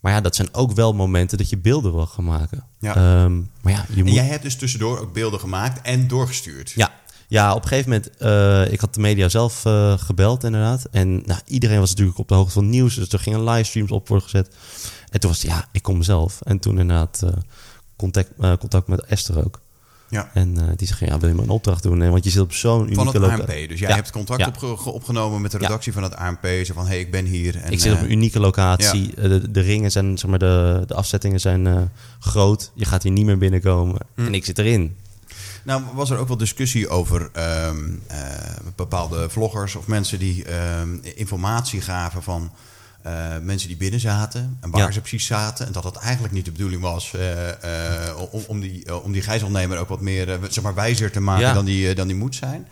Maar 0.00 0.12
ja, 0.12 0.20
dat 0.20 0.36
zijn 0.36 0.48
ook 0.52 0.72
wel 0.72 0.94
momenten 0.94 1.38
dat 1.38 1.50
je 1.50 1.58
beelden 1.58 1.92
wil 1.92 2.06
gaan 2.06 2.24
maken. 2.24 2.64
Ja. 2.80 2.94
Ehm, 2.94 3.36
maar 3.36 3.72
ja, 3.72 3.84
je 3.88 3.98
En 3.98 4.04
moet. 4.04 4.14
jij 4.14 4.24
hebt 4.24 4.42
dus 4.42 4.56
tussendoor 4.56 4.98
ook 4.98 5.12
beelden 5.12 5.40
gemaakt 5.40 5.80
en 5.82 6.08
doorgestuurd. 6.08 6.70
Ja, 6.70 6.92
ja, 7.28 7.54
op 7.54 7.62
een 7.62 7.68
gegeven 7.68 7.90
moment, 7.90 8.16
eh, 8.16 8.72
ik 8.72 8.80
had 8.80 8.94
de 8.94 9.00
media 9.00 9.28
zelf 9.28 9.64
eh, 9.64 9.98
gebeld 9.98 10.44
inderdaad. 10.44 10.84
En 10.90 11.22
nou, 11.26 11.40
iedereen 11.46 11.78
was 11.78 11.90
natuurlijk 11.90 12.18
op 12.18 12.28
de 12.28 12.34
hoogte 12.34 12.52
van 12.52 12.62
het 12.62 12.72
nieuws. 12.72 12.94
Dus 12.94 13.08
er 13.08 13.18
gingen 13.18 13.44
livestreams 13.44 13.90
op 13.90 14.08
worden 14.08 14.28
gezet. 14.28 14.54
En 15.10 15.20
toen 15.20 15.30
was 15.30 15.42
het, 15.42 15.50
ja, 15.50 15.68
ik 15.72 15.82
kom 15.82 16.02
zelf. 16.02 16.40
En 16.42 16.58
toen 16.58 16.78
inderdaad 16.78 17.22
eh, 17.22 17.30
contact, 17.96 18.30
contact 18.58 18.88
met 18.88 19.04
Esther 19.04 19.44
ook. 19.44 19.60
Ja. 20.08 20.30
En 20.34 20.58
eh, 20.58 20.64
die 20.76 20.86
zei, 20.88 21.10
ja, 21.10 21.18
wil 21.18 21.28
je 21.28 21.34
me 21.34 21.42
een 21.42 21.48
opdracht 21.48 21.82
doen? 21.82 21.98
Nee, 21.98 22.10
want 22.10 22.24
je 22.24 22.30
zit 22.30 22.40
op 22.40 22.52
zo'n 22.52 22.80
unieke 22.92 22.94
Van 23.20 23.22
het 23.22 23.40
ANP. 23.40 23.46
Dus 23.68 23.78
jij 23.80 23.88
Ja. 23.88 23.94
hebt 23.94 24.10
contact 24.10 24.40
Ja. 24.40 24.46
opge- 24.46 24.90
opgenomen 24.90 25.40
met 25.40 25.50
de 25.50 25.58
redactie 25.58 25.92
van 25.92 26.02
het 26.02 26.16
ANP. 26.16 26.46
Zo 26.64 26.74
van, 26.74 26.82
hé, 26.84 26.88
hey, 26.90 27.00
ik 27.00 27.10
ben 27.10 27.24
hier. 27.24 27.56
En, 27.60 27.72
ik 27.72 27.80
zit 27.80 27.92
op 27.92 27.98
eh, 27.98 28.04
een 28.04 28.10
unieke 28.12 28.40
locatie. 28.40 29.14
Eh, 29.16 29.22
De, 29.22 29.50
de 29.50 29.60
ringen 29.60 29.90
zijn, 29.90 30.18
zeg 30.18 30.30
maar, 30.30 30.38
de, 30.38 30.84
de 30.86 30.94
afzettingen 30.94 31.40
zijn 31.40 31.90
groot. 32.18 32.70
Je 32.74 32.84
gaat 32.84 33.02
hier 33.02 33.12
niet 33.12 33.24
meer 33.26 33.38
binnenkomen. 33.38 33.96
Hm. 34.14 34.26
En 34.26 34.34
ik 34.34 34.44
zit 34.44 34.58
erin. 34.58 34.96
Nou, 35.64 35.82
was 35.94 36.10
er 36.10 36.18
ook 36.18 36.28
wel 36.28 36.36
discussie 36.36 36.88
over 36.88 37.28
ehm, 37.32 37.76
eh, 38.06 38.18
bepaalde 38.76 39.28
vloggers 39.30 39.74
of 39.76 39.86
mensen 39.86 40.18
die 40.18 40.44
ehm, 40.44 40.88
informatie 41.14 41.80
gaven 41.80 42.22
van 42.22 42.50
eh, 43.06 43.12
mensen 43.42 43.68
die 43.68 43.76
binnen 43.76 44.00
zaten 44.00 44.56
en 44.60 44.70
waar 44.70 44.80
Ja. 44.80 44.90
ze 44.90 45.00
precies 45.00 45.26
zaten. 45.26 45.66
En 45.66 45.72
dat 45.72 45.82
dat 45.82 45.96
eigenlijk 45.96 46.34
niet 46.34 46.44
de 46.44 46.50
bedoeling 46.52 46.82
was 46.82 47.14
eh, 47.14 47.48
eh, 48.08 48.18
om, 48.30 48.42
om, 48.46 48.60
die, 48.60 49.02
om 49.02 49.12
die 49.12 49.22
gijzelnemer 49.22 49.78
ook 49.78 49.88
wat 49.88 50.00
meer 50.00 50.38
zeg 50.50 50.62
maar, 50.64 50.74
wijzer 50.74 51.10
te 51.10 51.20
maken 51.20 51.46
Ja. 51.46 51.52
dan, 51.52 51.64
die, 51.64 51.94
dan 51.94 52.06
die 52.06 52.16
moet 52.16 52.34
zijn. 52.34 52.68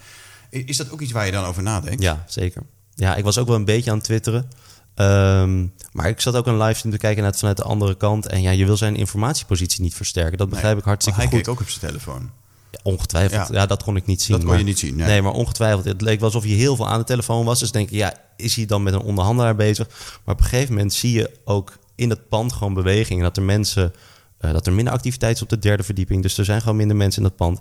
Is 0.50 0.76
dat 0.76 0.90
ook 0.90 1.00
iets 1.00 1.12
waar 1.12 1.26
je 1.26 1.32
dan 1.32 1.44
over 1.44 1.62
nadenkt? 1.62 2.02
Ja, 2.02 2.24
zeker. 2.26 2.62
Ja, 2.94 3.16
ik 3.16 3.24
was 3.24 3.38
ook 3.38 3.46
wel 3.46 3.56
een 3.56 3.64
beetje 3.64 3.90
aan 3.90 3.96
het 3.96 4.04
twitteren. 4.06 4.48
Ehm, 4.94 5.66
maar 5.92 6.08
ik 6.08 6.20
zat 6.20 6.34
ook 6.36 6.46
een 6.46 6.58
livestream 6.58 6.94
te 6.94 7.00
kijken 7.00 7.22
naar 7.22 7.30
het 7.30 7.38
vanuit 7.40 7.56
de 7.56 7.62
andere 7.62 7.96
kant. 7.96 8.26
En 8.26 8.42
ja, 8.42 8.50
je 8.50 8.64
wil 8.64 8.76
zijn 8.76 8.96
informatiepositie 8.96 9.82
niet 9.82 9.94
versterken. 9.94 10.38
Dat 10.38 10.48
begrijp 10.48 10.70
Nee, 10.70 10.80
ik 10.80 10.84
hartstikke 10.88 11.18
maar 11.20 11.28
hij 11.28 11.36
goed. 11.38 11.46
keek 11.46 11.54
ook 11.54 11.60
op 11.60 11.68
zijn 11.72 11.86
telefoon. 11.86 12.30
Ja, 12.74 12.80
ongetwijfeld. 12.90 13.48
Ja. 13.48 13.54
Ja. 13.54 13.66
dat 13.66 13.82
kon 13.82 13.96
ik 13.96 14.06
niet 14.06 14.22
zien. 14.22 14.30
Dat 14.30 14.40
kon 14.40 14.48
maar- 14.50 14.58
je 14.58 14.64
niet 14.64 14.78
zien. 14.78 14.96
Nee. 14.96 15.06
Nee, 15.06 15.22
maar 15.22 15.32
ongetwijfeld. 15.32 15.84
Het 15.84 16.00
leek 16.00 16.18
wel 16.20 16.28
alsof 16.28 16.44
je 16.44 16.54
heel 16.54 16.76
veel 16.76 16.88
aan 16.88 16.98
de 16.98 17.04
telefoon 17.04 17.44
was. 17.44 17.58
Dus 17.58 17.70
denk 17.70 17.90
je, 17.90 17.96
ja, 17.96 18.14
is 18.36 18.56
hij 18.56 18.66
dan 18.66 18.82
met 18.82 18.94
een 18.94 19.00
onderhandelaar 19.00 19.54
bezig? 19.56 19.88
Maar 20.24 20.34
op 20.34 20.40
een 20.40 20.46
gegeven 20.46 20.74
moment 20.74 20.92
zie 20.92 21.12
je 21.12 21.30
ook 21.44 21.72
in 21.94 22.10
het 22.10 22.28
pand 22.28 22.52
gewoon 22.52 22.74
beweging. 22.74 23.22
Dat 23.22 23.36
er 23.36 23.42
mensen, 23.42 23.92
eh, 24.38 24.52
dat 24.52 24.66
er 24.66 24.72
minder 24.72 24.92
activiteit 24.94 25.36
is 25.36 25.42
op 25.42 25.48
de 25.48 25.58
derde 25.58 25.82
verdieping. 25.82 26.22
Dus 26.22 26.38
er 26.38 26.44
zijn 26.44 26.60
gewoon 26.60 26.76
minder 26.76 26.96
mensen 26.96 27.22
in 27.22 27.28
dat 27.28 27.36
pand. 27.36 27.60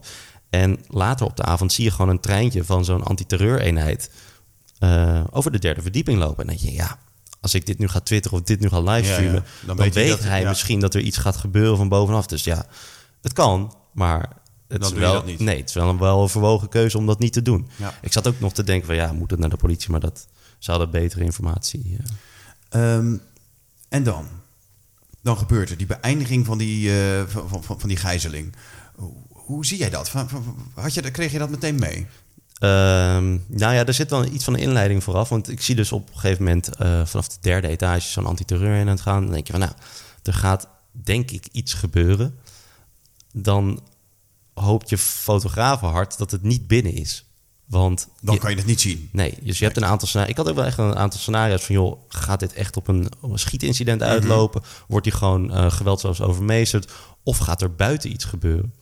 En 0.49 0.79
later 0.87 1.25
op 1.25 1.35
de 1.37 1.43
avond 1.43 1.73
zie 1.73 1.83
je 1.83 1.91
gewoon 1.91 2.09
een 2.09 2.19
treintje 2.19 2.63
van 2.63 2.85
zo'n 2.85 3.03
antiterreureenheid 3.03 4.09
eh 4.79 5.23
over 5.31 5.51
de 5.51 5.59
derde 5.59 5.81
verdieping 5.81 6.19
lopen. 6.19 6.37
En 6.37 6.47
dan 6.47 6.55
denk 6.55 6.69
je, 6.69 6.73
ja, 6.81 6.97
als 7.41 7.53
ik 7.53 7.65
dit 7.65 7.77
nu 7.79 7.87
ga 7.87 7.99
twitteren 7.99 8.37
of 8.37 8.43
dit 8.43 8.59
nu 8.59 8.69
ga 8.69 8.79
livestreamen, 8.81 9.33
Ja. 9.33 9.43
Dan 9.65 9.75
dan, 9.77 9.89
weet 9.91 10.09
dat- 10.09 10.23
hij 10.23 10.45
misschien 10.45 10.79
dat 10.79 10.93
er 10.93 11.01
iets 11.01 11.17
gaat 11.17 11.35
gebeuren 11.37 11.77
van 11.77 11.89
bovenaf. 11.89 12.25
Dus 12.25 12.43
ja, 12.43 12.65
het 13.21 13.33
kan, 13.33 13.75
maar 13.93 14.29
is 14.81 14.91
wel, 14.91 15.13
dat 15.13 15.25
niet. 15.25 15.39
Nee, 15.39 15.57
het 15.57 15.69
is 15.69 15.75
wel 15.75 15.89
een, 15.89 15.97
wel 15.97 16.27
verwogen 16.27 16.69
keuze 16.69 16.97
om 16.97 17.05
dat 17.05 17.19
niet 17.19 17.33
te 17.33 17.41
doen. 17.41 17.67
Ja. 17.75 17.97
Ik 18.01 18.11
zat 18.11 18.27
ook 18.27 18.39
nog 18.39 18.53
te 18.53 18.63
denken 18.63 18.85
van 18.85 18.95
ja, 18.95 19.13
moet 19.13 19.31
het 19.31 19.39
naar 19.39 19.49
de 19.49 19.57
politie, 19.57 19.91
maar 19.91 19.99
dat 19.99 20.27
ze 20.59 20.71
hadden 20.71 20.89
betere 20.89 21.23
informatie. 21.23 21.97
eh. 22.69 22.95
Ehm, 22.95 23.15
en 23.89 24.03
dan? 24.03 24.27
Dan 25.21 25.37
gebeurt 25.37 25.69
er 25.69 25.77
die 25.77 25.87
beëindiging 25.87 26.45
van 26.45 26.57
die, 26.57 26.89
eh, 27.01 27.23
van, 27.27 27.63
van, 27.63 27.79
van, 27.79 27.89
die 27.89 27.97
gijzeling. 27.97 28.55
Hoe, 28.95 29.13
hoe 29.29 29.65
zie 29.65 29.77
jij 29.77 29.89
dat? 29.89 30.11
Had 30.73 30.93
je, 30.93 31.11
kreeg 31.11 31.31
je 31.31 31.37
dat 31.37 31.49
meteen 31.49 31.75
mee? 31.79 32.07
Ehm, 32.59 33.37
nou 33.47 33.73
ja, 33.73 33.85
er 33.85 33.93
zit 33.93 34.09
wel 34.09 34.25
iets 34.25 34.43
van 34.43 34.53
een 34.53 34.59
inleiding 34.59 35.03
vooraf. 35.03 35.29
Want 35.29 35.49
ik 35.49 35.61
zie 35.61 35.75
dus 35.75 35.91
op 35.91 36.07
een 36.07 36.19
gegeven 36.19 36.43
moment 36.43 36.75
eh, 36.75 37.05
vanaf 37.05 37.27
de 37.27 37.37
derde 37.41 37.67
etage 37.67 38.07
zo'n 38.07 38.25
antiterreur 38.25 38.75
in 38.75 38.81
aan 38.81 38.87
het 38.87 39.01
gaan. 39.01 39.23
Dan 39.23 39.31
denk 39.31 39.45
je 39.45 39.51
van 39.51 39.61
nou, 39.61 39.73
er 40.23 40.33
gaat 40.33 40.67
denk 40.91 41.31
ik 41.31 41.47
iets 41.51 41.73
gebeuren. 41.73 42.39
Dan 43.31 43.81
hoopt 44.53 44.89
je 44.89 44.97
fotografen 44.97 45.87
hard 45.87 46.17
dat 46.17 46.31
het 46.31 46.43
niet 46.43 46.67
binnen 46.67 46.93
is. 46.93 47.25
Want 47.65 48.07
Dan 48.21 48.33
je- 48.33 48.39
kan 48.39 48.49
je 48.49 48.55
het 48.57 48.65
niet 48.65 48.81
zien. 48.81 49.09
Nee, 49.11 49.37
dus 49.41 49.57
je 49.59 49.65
hebt 49.65 49.77
een 49.77 49.85
aantal 49.85 50.07
scenario's. 50.07 50.31
Ik 50.37 50.37
had 50.43 50.49
ook 50.49 50.55
wel 50.55 50.65
echt 50.65 50.77
een 50.77 50.95
aantal 50.95 51.19
scenario's 51.19 51.63
van, 51.63 51.75
joh, 51.75 51.97
gaat 52.07 52.39
dit 52.39 52.53
echt 52.53 52.77
op 52.77 52.87
een, 52.87 53.11
op 53.21 53.31
een 53.31 53.39
schietincident 53.39 53.99
Mhm. 54.01 54.09
uitlopen? 54.09 54.61
Wordt 54.87 55.05
hij 55.07 55.15
gewoon 55.17 55.53
eh 55.53 55.71
geweldloos 55.71 56.21
overmeesterd? 56.21 56.91
Of 57.23 57.37
gaat 57.37 57.61
er 57.61 57.75
buiten 57.75 58.11
iets 58.11 58.25
gebeuren? 58.25 58.73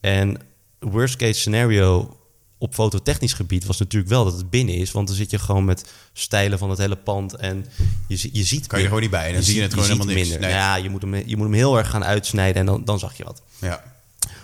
En 0.00 0.36
worst 0.78 1.16
case 1.16 1.40
scenario 1.40 2.16
op 2.58 2.74
fototechnisch 2.74 3.32
gebied 3.32 3.64
was 3.64 3.78
natuurlijk 3.78 4.10
wel 4.12 4.24
dat 4.24 4.36
het 4.36 4.50
binnen 4.50 4.74
is. 4.74 4.92
Want 4.92 5.06
dan 5.06 5.16
zit 5.16 5.30
je 5.30 5.38
gewoon 5.38 5.64
met 5.64 5.92
stijlen 6.12 6.58
van 6.58 6.70
het 6.70 6.78
hele 6.78 6.96
pand 6.96 7.34
en 7.34 7.66
je, 8.08 8.28
je 8.32 8.44
ziet... 8.44 8.66
Kan 8.66 8.78
je 8.78 8.84
er 8.84 8.88
gewoon 8.90 9.02
niet 9.02 9.10
bij 9.12 9.26
en 9.28 9.34
dan 9.34 9.42
zie 9.42 9.54
je 9.56 9.62
het 9.62 9.72
gewoon 9.72 9.86
helemaal 9.88 10.06
niks. 10.06 10.20
minder. 10.20 10.40
Nee. 10.40 10.50
Ja, 10.50 10.74
je 10.76 10.90
moet, 10.90 11.02
hem, 11.02 11.14
je 11.14 11.36
moet 11.36 11.46
hem 11.46 11.54
heel 11.54 11.78
erg 11.78 11.90
gaan 11.90 12.04
uitsnijden 12.04 12.60
en 12.60 12.66
dan, 12.66 12.84
dan 12.84 12.98
zag 12.98 13.16
je 13.16 13.24
wat. 13.24 13.42
Ja. 13.58 13.82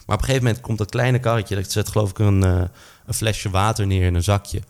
Maar 0.09 0.17
op 0.17 0.23
een 0.23 0.29
gegeven 0.29 0.47
moment 0.47 0.67
komt 0.67 0.79
dat 0.79 0.91
kleine 0.91 1.19
karretje. 1.19 1.55
Dat 1.55 1.73
zet 1.73 1.89
geloof 1.89 2.11
ik 2.11 2.19
een, 2.19 2.45
eh, 2.45 2.63
een 3.07 3.15
flesje 3.15 3.51
water 3.51 3.87
neer 3.87 4.07
in 4.07 4.15
een 4.15 4.23
zakje. 4.23 4.61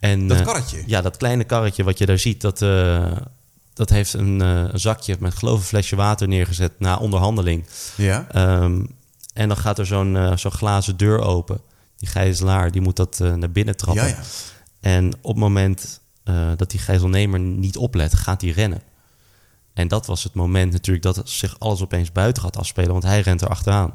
En, 0.00 0.28
Dat 0.28 0.38
eh, 0.38 0.44
karretje? 0.44 0.82
ja, 0.86 1.00
dat 1.00 1.16
kleine 1.16 1.44
karretje 1.44 1.84
wat 1.84 1.98
je 1.98 2.06
daar 2.06 2.18
ziet, 2.18 2.40
dat, 2.40 2.62
eh, 2.62 3.12
dat 3.74 3.90
heeft 3.90 4.12
een, 4.12 4.40
een 4.40 4.80
zakje 4.80 5.16
met 5.18 5.34
geloof 5.34 5.58
een 5.58 5.64
flesje 5.64 5.96
water 5.96 6.28
neergezet 6.28 6.72
na 6.78 6.96
onderhandeling. 6.96 7.66
Ja. 7.96 8.26
Ehm, 8.30 8.84
en 9.34 9.48
dan 9.48 9.56
gaat 9.56 9.78
er 9.78 9.86
zo'n 9.86 10.32
zo'n 10.34 10.50
glazen 10.50 10.96
deur 10.96 11.20
open. 11.20 11.60
Die 11.96 12.08
gijzelaar 12.08 12.70
die 12.70 12.80
moet 12.80 12.96
dat 12.96 13.18
naar 13.18 13.50
binnen 13.50 13.76
trappen. 13.76 14.08
Ja, 14.08 14.08
ja. 14.08 14.22
En 14.80 15.12
op 15.20 15.30
het 15.30 15.36
moment 15.36 16.00
dat 16.56 16.70
die 16.70 16.80
gijzelnemer 16.80 17.40
niet 17.40 17.76
oplet, 17.76 18.14
gaat 18.14 18.40
hij 18.40 18.50
rennen. 18.50 18.82
En 19.74 19.88
dat 19.88 20.06
was 20.06 20.24
het 20.24 20.34
moment 20.34 20.72
natuurlijk 20.72 21.04
dat 21.04 21.20
zich 21.24 21.58
alles 21.58 21.82
opeens 21.82 22.12
buiten 22.12 22.42
gaat 22.42 22.56
afspelen, 22.56 22.92
want 22.92 23.04
hij 23.04 23.20
rent 23.20 23.40
er 23.40 23.48
achteraan. 23.48 23.94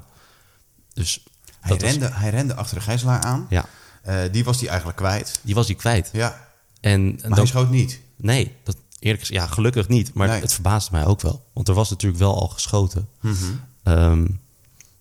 Dus 0.93 1.23
Hij, 1.59 1.77
was- 1.77 1.81
rende, 1.91 2.09
hij 2.13 2.29
rende 2.29 2.55
achter 2.55 2.75
de 2.77 2.81
gijzelaar 2.83 3.21
aan. 3.21 3.45
ja, 3.49 3.65
Eh, 4.01 4.21
die 4.31 4.43
was 4.43 4.59
hij 4.59 4.67
eigenlijk 4.67 4.97
kwijt. 4.97 5.39
die 5.41 5.55
was 5.55 5.67
hij 5.67 5.75
kwijt. 5.75 6.09
Ja. 6.13 6.47
En, 6.81 7.19
Maar 7.27 7.37
hij 7.37 7.45
schoot 7.45 7.69
niet. 7.69 7.99
Nee, 8.15 8.55
dat, 8.63 8.75
eerlijk 8.99 9.19
gezegd, 9.25 9.41
ja, 9.41 9.47
gelukkig 9.53 9.87
niet. 9.87 10.13
Maar 10.13 10.27
Nee. 10.27 10.41
het 10.41 10.53
verbaasde 10.53 10.91
mij 10.91 11.05
ook 11.05 11.21
wel. 11.21 11.45
Want 11.53 11.67
er 11.67 11.73
was 11.73 11.89
natuurlijk 11.89 12.19
wel 12.21 12.39
al 12.39 12.47
geschoten. 12.47 13.07
Mhm. 13.21 13.35
Ehm, 13.83 14.27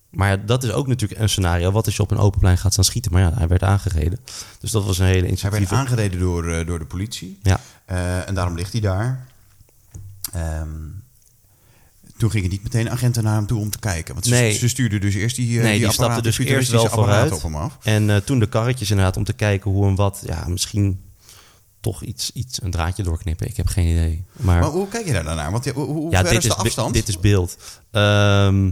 maar 0.09 0.45
dat 0.45 0.63
is 0.63 0.71
ook 0.71 0.87
natuurlijk 0.87 1.21
een 1.21 1.29
scenario. 1.29 1.71
Wat 1.71 1.85
als 1.85 1.95
je 1.95 2.01
op 2.01 2.11
een 2.11 2.17
open 2.17 2.39
plein 2.39 2.57
gaat 2.57 2.71
staan 2.71 2.83
schieten? 2.83 3.11
Maar 3.11 3.21
ja, 3.21 3.33
hij 3.33 3.47
werd 3.47 3.63
aangereden. 3.63 4.19
Dus 4.59 4.71
dat 4.71 4.85
was 4.85 4.97
een 4.99 5.05
hele 5.05 5.35
Hij 5.39 5.49
werd 5.51 5.71
aangereden 5.71 6.19
door, 6.19 6.51
eh, 6.51 6.65
door 6.67 6.79
de 6.79 6.85
politie. 6.85 7.39
Ja, 7.43 7.59
Eh, 7.85 8.27
en 8.27 8.35
daarom 8.35 8.55
ligt 8.55 8.71
hij 8.71 8.81
daar. 8.81 9.27
Ehm, 10.33 10.69
toen 12.21 12.31
gingen 12.31 12.49
niet 12.49 12.63
meteen 12.63 12.89
agenten 12.89 13.23
naar 13.23 13.35
hem 13.35 13.45
toe 13.45 13.59
om 13.59 13.69
te 13.69 13.79
kijken. 13.79 14.13
Want 14.13 14.25
ze, 14.25 14.31
Nee. 14.31 14.53
ze 14.53 14.67
stuurden 14.67 15.01
dus 15.01 15.13
eerst 15.13 15.35
die, 15.35 15.57
eh, 15.57 15.63
nee, 15.63 15.71
die, 15.71 15.81
die, 15.81 15.91
stapte 15.91 16.03
apparaten, 16.03 16.23
dus 16.23 16.37
eerst 16.37 16.71
wel 16.71 16.87
vooruit. 16.87 17.09
apparaten 17.09 17.35
op 17.35 17.43
hem 17.43 17.55
af. 17.55 17.77
En 17.83 18.09
eh, 18.09 18.17
toen 18.17 18.39
de 18.39 18.47
karretjes 18.47 18.89
inderdaad 18.89 19.17
om 19.17 19.23
te 19.23 19.33
kijken 19.33 19.71
hoe 19.71 19.87
en 19.87 19.95
wat... 19.95 20.21
Ja, 20.25 20.47
misschien 20.47 21.01
toch 21.79 22.03
iets, 22.03 22.31
iets 22.31 22.61
een 22.61 22.71
draadje 22.71 23.03
doorknippen. 23.03 23.47
Ik 23.47 23.57
heb 23.57 23.67
geen 23.67 23.87
idee. 23.87 24.23
Maar, 24.31 24.59
Maar 24.59 24.69
hoe 24.69 24.87
kijk 24.87 25.05
je 25.05 25.13
daar 25.13 25.23
dan 25.23 25.35
naar? 25.35 25.51
Want 25.51 25.63
ja, 25.63 25.73
hoe, 25.73 25.85
hoe 25.85 26.11
ja, 26.11 26.21
ver 26.21 26.29
dit 26.29 26.43
is 26.43 26.49
de 26.49 26.55
afstand? 26.55 26.93
Dit 26.93 27.07
is 27.07 27.19
beeld. 27.19 27.57
Ehm, 27.91 28.71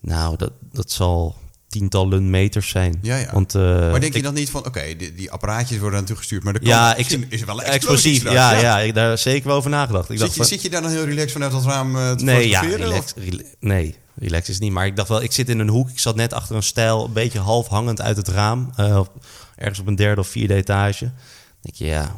nou, 0.00 0.36
dat, 0.36 0.52
dat 0.72 0.90
zal 0.90 1.36
tientallen 1.78 2.30
meters 2.30 2.68
zijn. 2.68 2.98
Ja, 3.02 3.16
ja. 3.16 3.32
Want, 3.32 3.54
eh, 3.54 3.62
maar 3.62 4.00
denk 4.00 4.14
je 4.14 4.22
dan 4.22 4.34
niet 4.34 4.50
van, 4.50 4.66
oké, 4.66 4.82
die, 4.96 5.14
die 5.14 5.30
apparaatjes 5.30 5.78
worden 5.78 5.98
naartoe 5.98 6.16
gestuurd, 6.16 6.42
maar 6.44 6.52
kan, 6.52 6.68
Ja, 6.68 6.94
ik, 6.96 7.08
is 7.28 7.44
wel 7.44 7.62
explosief. 7.62 8.22
Ja, 8.22 8.52
ja. 8.52 8.78
ik 8.78 8.94
daar 8.94 9.18
zeker 9.18 9.48
wel 9.48 9.56
over 9.56 9.70
nagedacht. 9.70 10.04
Ik 10.10 10.10
Zit, 10.10 10.18
dacht 10.18 10.30
je, 10.32 10.36
van- 10.36 10.46
zit 10.48 10.62
je 10.62 10.70
daar 10.70 10.82
dan 10.82 10.90
heel 10.90 11.04
relaxed 11.04 11.32
vanuit 11.32 11.52
dat 11.52 11.64
raam 11.64 11.96
eh, 11.96 12.12
te 12.12 12.24
nee, 12.24 12.48
ja, 12.48 12.60
relax, 12.60 13.12
rela- 13.16 13.42
nee, 13.60 13.94
relax 14.18 14.48
is 14.48 14.58
niet. 14.58 14.72
Maar 14.72 14.86
ik 14.86 14.96
dacht 14.96 15.08
wel, 15.08 15.22
ik 15.22 15.32
zit 15.32 15.48
in 15.48 15.58
een 15.58 15.68
hoek. 15.68 15.90
Ik 15.90 15.98
zat 15.98 16.16
net 16.16 16.32
achter 16.32 16.56
een 16.56 16.62
stijl, 16.62 17.04
een 17.04 17.12
beetje 17.12 17.38
half 17.38 17.66
hangend 17.68 18.00
uit 18.00 18.16
het 18.16 18.28
raam. 18.28 18.70
eh, 18.76 19.00
ergens 19.56 19.78
op 19.78 19.86
een 19.86 19.96
derde 19.96 20.20
of 20.20 20.28
vierde 20.28 20.54
etage. 20.54 21.10
denk 21.60 21.74
je, 21.76 21.84
ja, 21.84 22.14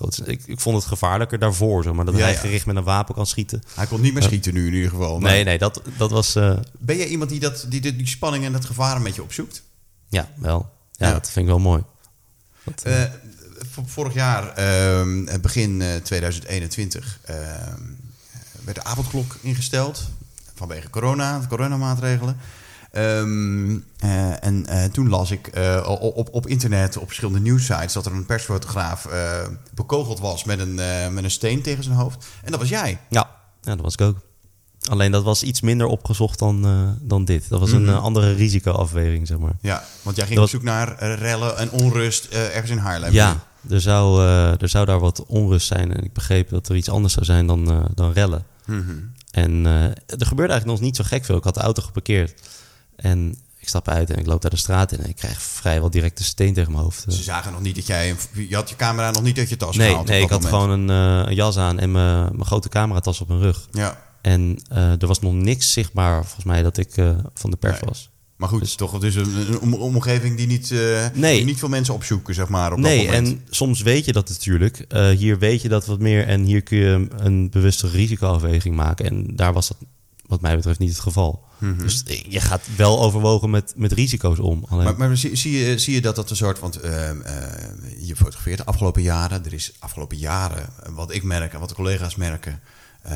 groot, 0.00 0.28
ik, 0.28 0.42
ik 0.46 0.60
vond 0.60 0.76
het 0.76 0.84
gevaarlijker 0.86 1.38
daarvoor. 1.38 1.82
Zeg 1.82 1.92
maar, 1.92 2.04
dat 2.04 2.14
Ja, 2.16 2.20
hij 2.20 2.32
ja. 2.32 2.38
gericht 2.38 2.66
met 2.66 2.76
een 2.76 2.84
wapen 2.84 3.14
kan 3.14 3.26
schieten. 3.26 3.62
Hij 3.74 3.86
kon 3.86 4.00
niet 4.00 4.12
meer 4.12 4.22
schieten 4.22 4.54
nu 4.54 4.66
in 4.66 4.74
ieder 4.74 4.90
geval. 4.90 5.18
maar- 5.20 5.30
Nee, 5.30 5.44
nee, 5.44 5.58
dat, 5.58 5.82
dat 5.96 6.10
was... 6.10 6.34
eh, 6.34 6.56
Ben 6.78 6.96
jij 6.96 7.06
iemand 7.06 7.30
die, 7.30 7.40
dat, 7.40 7.66
die, 7.68 7.80
die, 7.80 7.96
die 7.96 8.06
spanning 8.06 8.44
en 8.44 8.52
dat 8.52 8.64
gevaar 8.64 8.96
een 8.96 9.02
beetje 9.02 9.22
opzoekt? 9.22 9.62
ja, 10.08 10.28
wel. 10.36 10.70
Ja, 10.92 11.06
Ja. 11.06 11.12
dat 11.12 11.24
vind 11.30 11.44
ik 11.46 11.50
wel 11.52 11.60
mooi. 11.60 11.82
Dat, 12.64 12.82
eh, 12.82 13.02
Eh, 13.02 13.10
vorig 13.86 14.14
jaar, 14.14 14.48
ehm, 14.54 15.40
begin 15.40 15.82
eh, 15.82 15.96
2021, 15.96 17.18
ehm, 17.22 17.80
werd 18.64 18.76
de 18.76 18.84
avondklok 18.84 19.36
ingesteld. 19.40 20.08
Vanwege 20.54 20.90
corona, 20.90 21.40
coronamaatregelen. 21.48 22.36
Ehm, 22.90 23.78
eh, 23.98 24.44
en 24.44 24.66
eh, 24.66 24.84
toen 24.84 25.08
las 25.08 25.30
ik 25.30 25.46
eh, 25.46 25.86
op, 26.14 26.28
op, 26.32 26.46
internet, 26.46 26.96
op 26.96 27.06
verschillende 27.06 27.40
nieuwsites, 27.40 27.92
dat 27.92 28.06
er 28.06 28.12
een 28.12 28.26
persfotograaf 28.26 29.08
bekogeld 29.74 30.20
was 30.20 30.44
met 30.44 30.58
een, 30.58 30.74
met 31.14 31.24
een 31.24 31.30
steen 31.30 31.62
tegen 31.62 31.84
zijn 31.84 31.96
hoofd. 31.96 32.26
En 32.44 32.50
dat 32.50 32.60
was 32.60 32.68
jij. 32.68 32.98
ja. 33.08 33.30
ja, 33.60 33.74
dat 33.74 33.80
was 33.80 33.94
ik 33.94 34.00
ook. 34.00 34.16
Alleen 34.88 35.12
dat 35.12 35.22
was 35.22 35.42
iets 35.42 35.60
minder 35.60 35.86
opgezocht 35.86 36.38
dan, 36.38 36.66
dan 37.00 37.24
dit. 37.24 37.48
Dat 37.48 37.60
was 37.60 37.72
een 37.72 37.84
Mhm. 37.84 37.94
andere 37.94 38.32
risicoafweging, 38.34 39.26
zeg 39.26 39.38
maar. 39.38 39.52
Ja, 39.60 39.84
want 40.02 40.16
jij 40.16 40.24
ging 40.26 40.38
Dat 40.38 40.48
op 40.48 40.54
zoek 40.54 40.62
naar 40.62 41.14
rellen 41.14 41.56
en 41.56 41.70
onrust 41.70 42.24
ergens 42.24 42.70
in 42.70 42.78
Haarlem. 42.78 43.12
Ja, 43.12 43.44
er 43.70 43.80
zou, 43.80 44.22
er 44.60 44.68
zou 44.68 44.86
daar 44.86 45.00
wat 45.00 45.26
onrust 45.26 45.66
zijn. 45.66 45.94
En 45.94 46.04
ik 46.04 46.12
begreep 46.12 46.48
dat 46.48 46.68
er 46.68 46.76
iets 46.76 46.90
anders 46.90 47.12
zou 47.12 47.24
zijn 47.24 47.46
dan, 47.46 47.88
dan 47.94 48.12
rellen. 48.12 48.44
Mhm. 48.66 48.98
En 49.30 49.64
er 50.06 50.26
gebeurde 50.26 50.52
eigenlijk 50.52 50.64
nog 50.64 50.80
niet 50.80 50.96
zo 50.96 51.04
gek 51.06 51.24
veel. 51.24 51.36
Ik 51.36 51.44
had 51.44 51.54
de 51.54 51.60
auto 51.60 51.82
geparkeerd. 51.82 52.34
En 53.00 53.34
ik 53.58 53.68
stap 53.68 53.88
uit 53.88 54.10
en 54.10 54.18
ik 54.18 54.26
loop 54.26 54.42
daar 54.42 54.50
de 54.50 54.56
straat 54.56 54.92
in. 54.92 54.98
En 55.02 55.08
ik 55.08 55.16
krijg 55.16 55.42
vrijwel 55.42 55.90
direct 55.90 56.18
een 56.18 56.24
steen 56.24 56.54
tegen 56.54 56.72
mijn 56.72 56.82
hoofd. 56.84 57.04
Ze 57.08 57.22
zagen 57.22 57.52
nog 57.52 57.60
niet 57.60 57.74
dat 57.74 57.86
jij... 57.86 58.14
Je 58.48 58.54
had 58.54 58.68
je 58.68 58.76
camera 58.76 59.10
nog 59.10 59.22
niet 59.22 59.38
uit 59.38 59.48
je 59.48 59.56
tas 59.56 59.76
nee, 59.76 59.88
gehaald. 59.88 60.06
nee 60.08 60.22
ik 60.22 60.28
had 60.28 60.42
moment. 60.42 60.62
gewoon 60.62 60.88
een, 60.88 61.22
eh, 61.22 61.28
een 61.28 61.34
jas 61.34 61.56
aan 61.56 61.78
en 61.78 61.92
mijn 61.92 62.24
mijn 62.32 62.44
grote 62.44 62.68
cameratas 62.68 63.20
op 63.20 63.28
mijn 63.28 63.40
rug. 63.40 63.68
Ja, 63.70 64.08
En 64.22 64.58
eh, 64.68 65.00
er 65.02 65.06
was 65.06 65.20
nog 65.20 65.32
niks 65.32 65.72
zichtbaar, 65.72 66.24
volgens 66.24 66.44
mij, 66.44 66.62
dat 66.62 66.76
ik 66.76 66.96
eh, 66.96 67.10
van 67.34 67.50
de 67.50 67.56
pers 67.56 67.72
Nee. 67.80 67.88
was. 67.88 68.10
maar 68.36 68.48
goed, 68.48 68.60
Dus- 68.60 68.74
toch, 68.74 68.92
het 68.92 69.02
is 69.02 69.14
een, 69.14 69.36
een 69.36 69.60
om- 69.60 69.74
omgeving 69.74 70.36
die 70.36 70.46
niet, 70.46 70.70
Nee. 71.14 71.36
die 71.36 71.44
niet 71.44 71.58
veel 71.58 71.68
mensen 71.68 71.94
opzoeken, 71.94 72.34
zeg 72.34 72.48
maar, 72.48 72.72
op 72.72 72.78
nee, 72.78 73.06
dat 73.06 73.14
en 73.14 73.42
soms 73.50 73.82
weet 73.82 74.04
je 74.04 74.12
dat 74.12 74.28
natuurlijk. 74.28 74.84
Hier 75.16 75.38
weet 75.38 75.62
je 75.62 75.68
dat 75.68 75.86
wat 75.86 75.98
meer 75.98 76.26
en 76.26 76.42
hier 76.42 76.62
kun 76.62 76.78
je 76.78 77.06
een 77.16 77.50
bewuste 77.50 77.88
risicoafweging 77.88 78.76
maken. 78.76 79.06
En 79.06 79.26
daar 79.36 79.52
was 79.52 79.68
dat, 79.68 79.76
wat 80.30 80.40
mij 80.40 80.56
betreft, 80.56 80.78
niet 80.78 80.88
het 80.88 81.00
geval. 81.00 81.44
Mhm. 81.58 81.78
Dus 81.78 82.02
je 82.28 82.40
gaat 82.40 82.62
wel 82.76 83.00
overwogen 83.02 83.50
met, 83.50 83.72
met 83.76 83.92
risico's 83.92 84.38
om. 84.38 84.64
Alleen, 84.68 84.84
Maar, 84.84 84.96
maar 84.96 85.16
zie, 85.16 85.36
zie, 85.36 85.58
je, 85.58 85.78
zie 85.78 85.94
je 85.94 86.00
dat 86.00 86.16
dat 86.16 86.30
een 86.30 86.36
soort... 86.36 86.58
Want 86.58 86.76
eh, 86.76 87.10
eh, 87.10 87.16
je 87.98 88.16
fotografeert 88.16 88.58
de 88.58 88.64
afgelopen 88.64 89.02
jaren. 89.02 89.44
Er 89.44 89.52
is 89.52 89.72
afgelopen 89.78 90.16
jaren, 90.16 90.68
eh, 90.82 90.92
wat 90.92 91.12
ik 91.14 91.22
merk 91.22 91.52
en 91.52 91.60
wat 91.60 91.68
de 91.68 91.74
collega's 91.74 92.16
merken... 92.16 92.60
eh, 93.02 93.14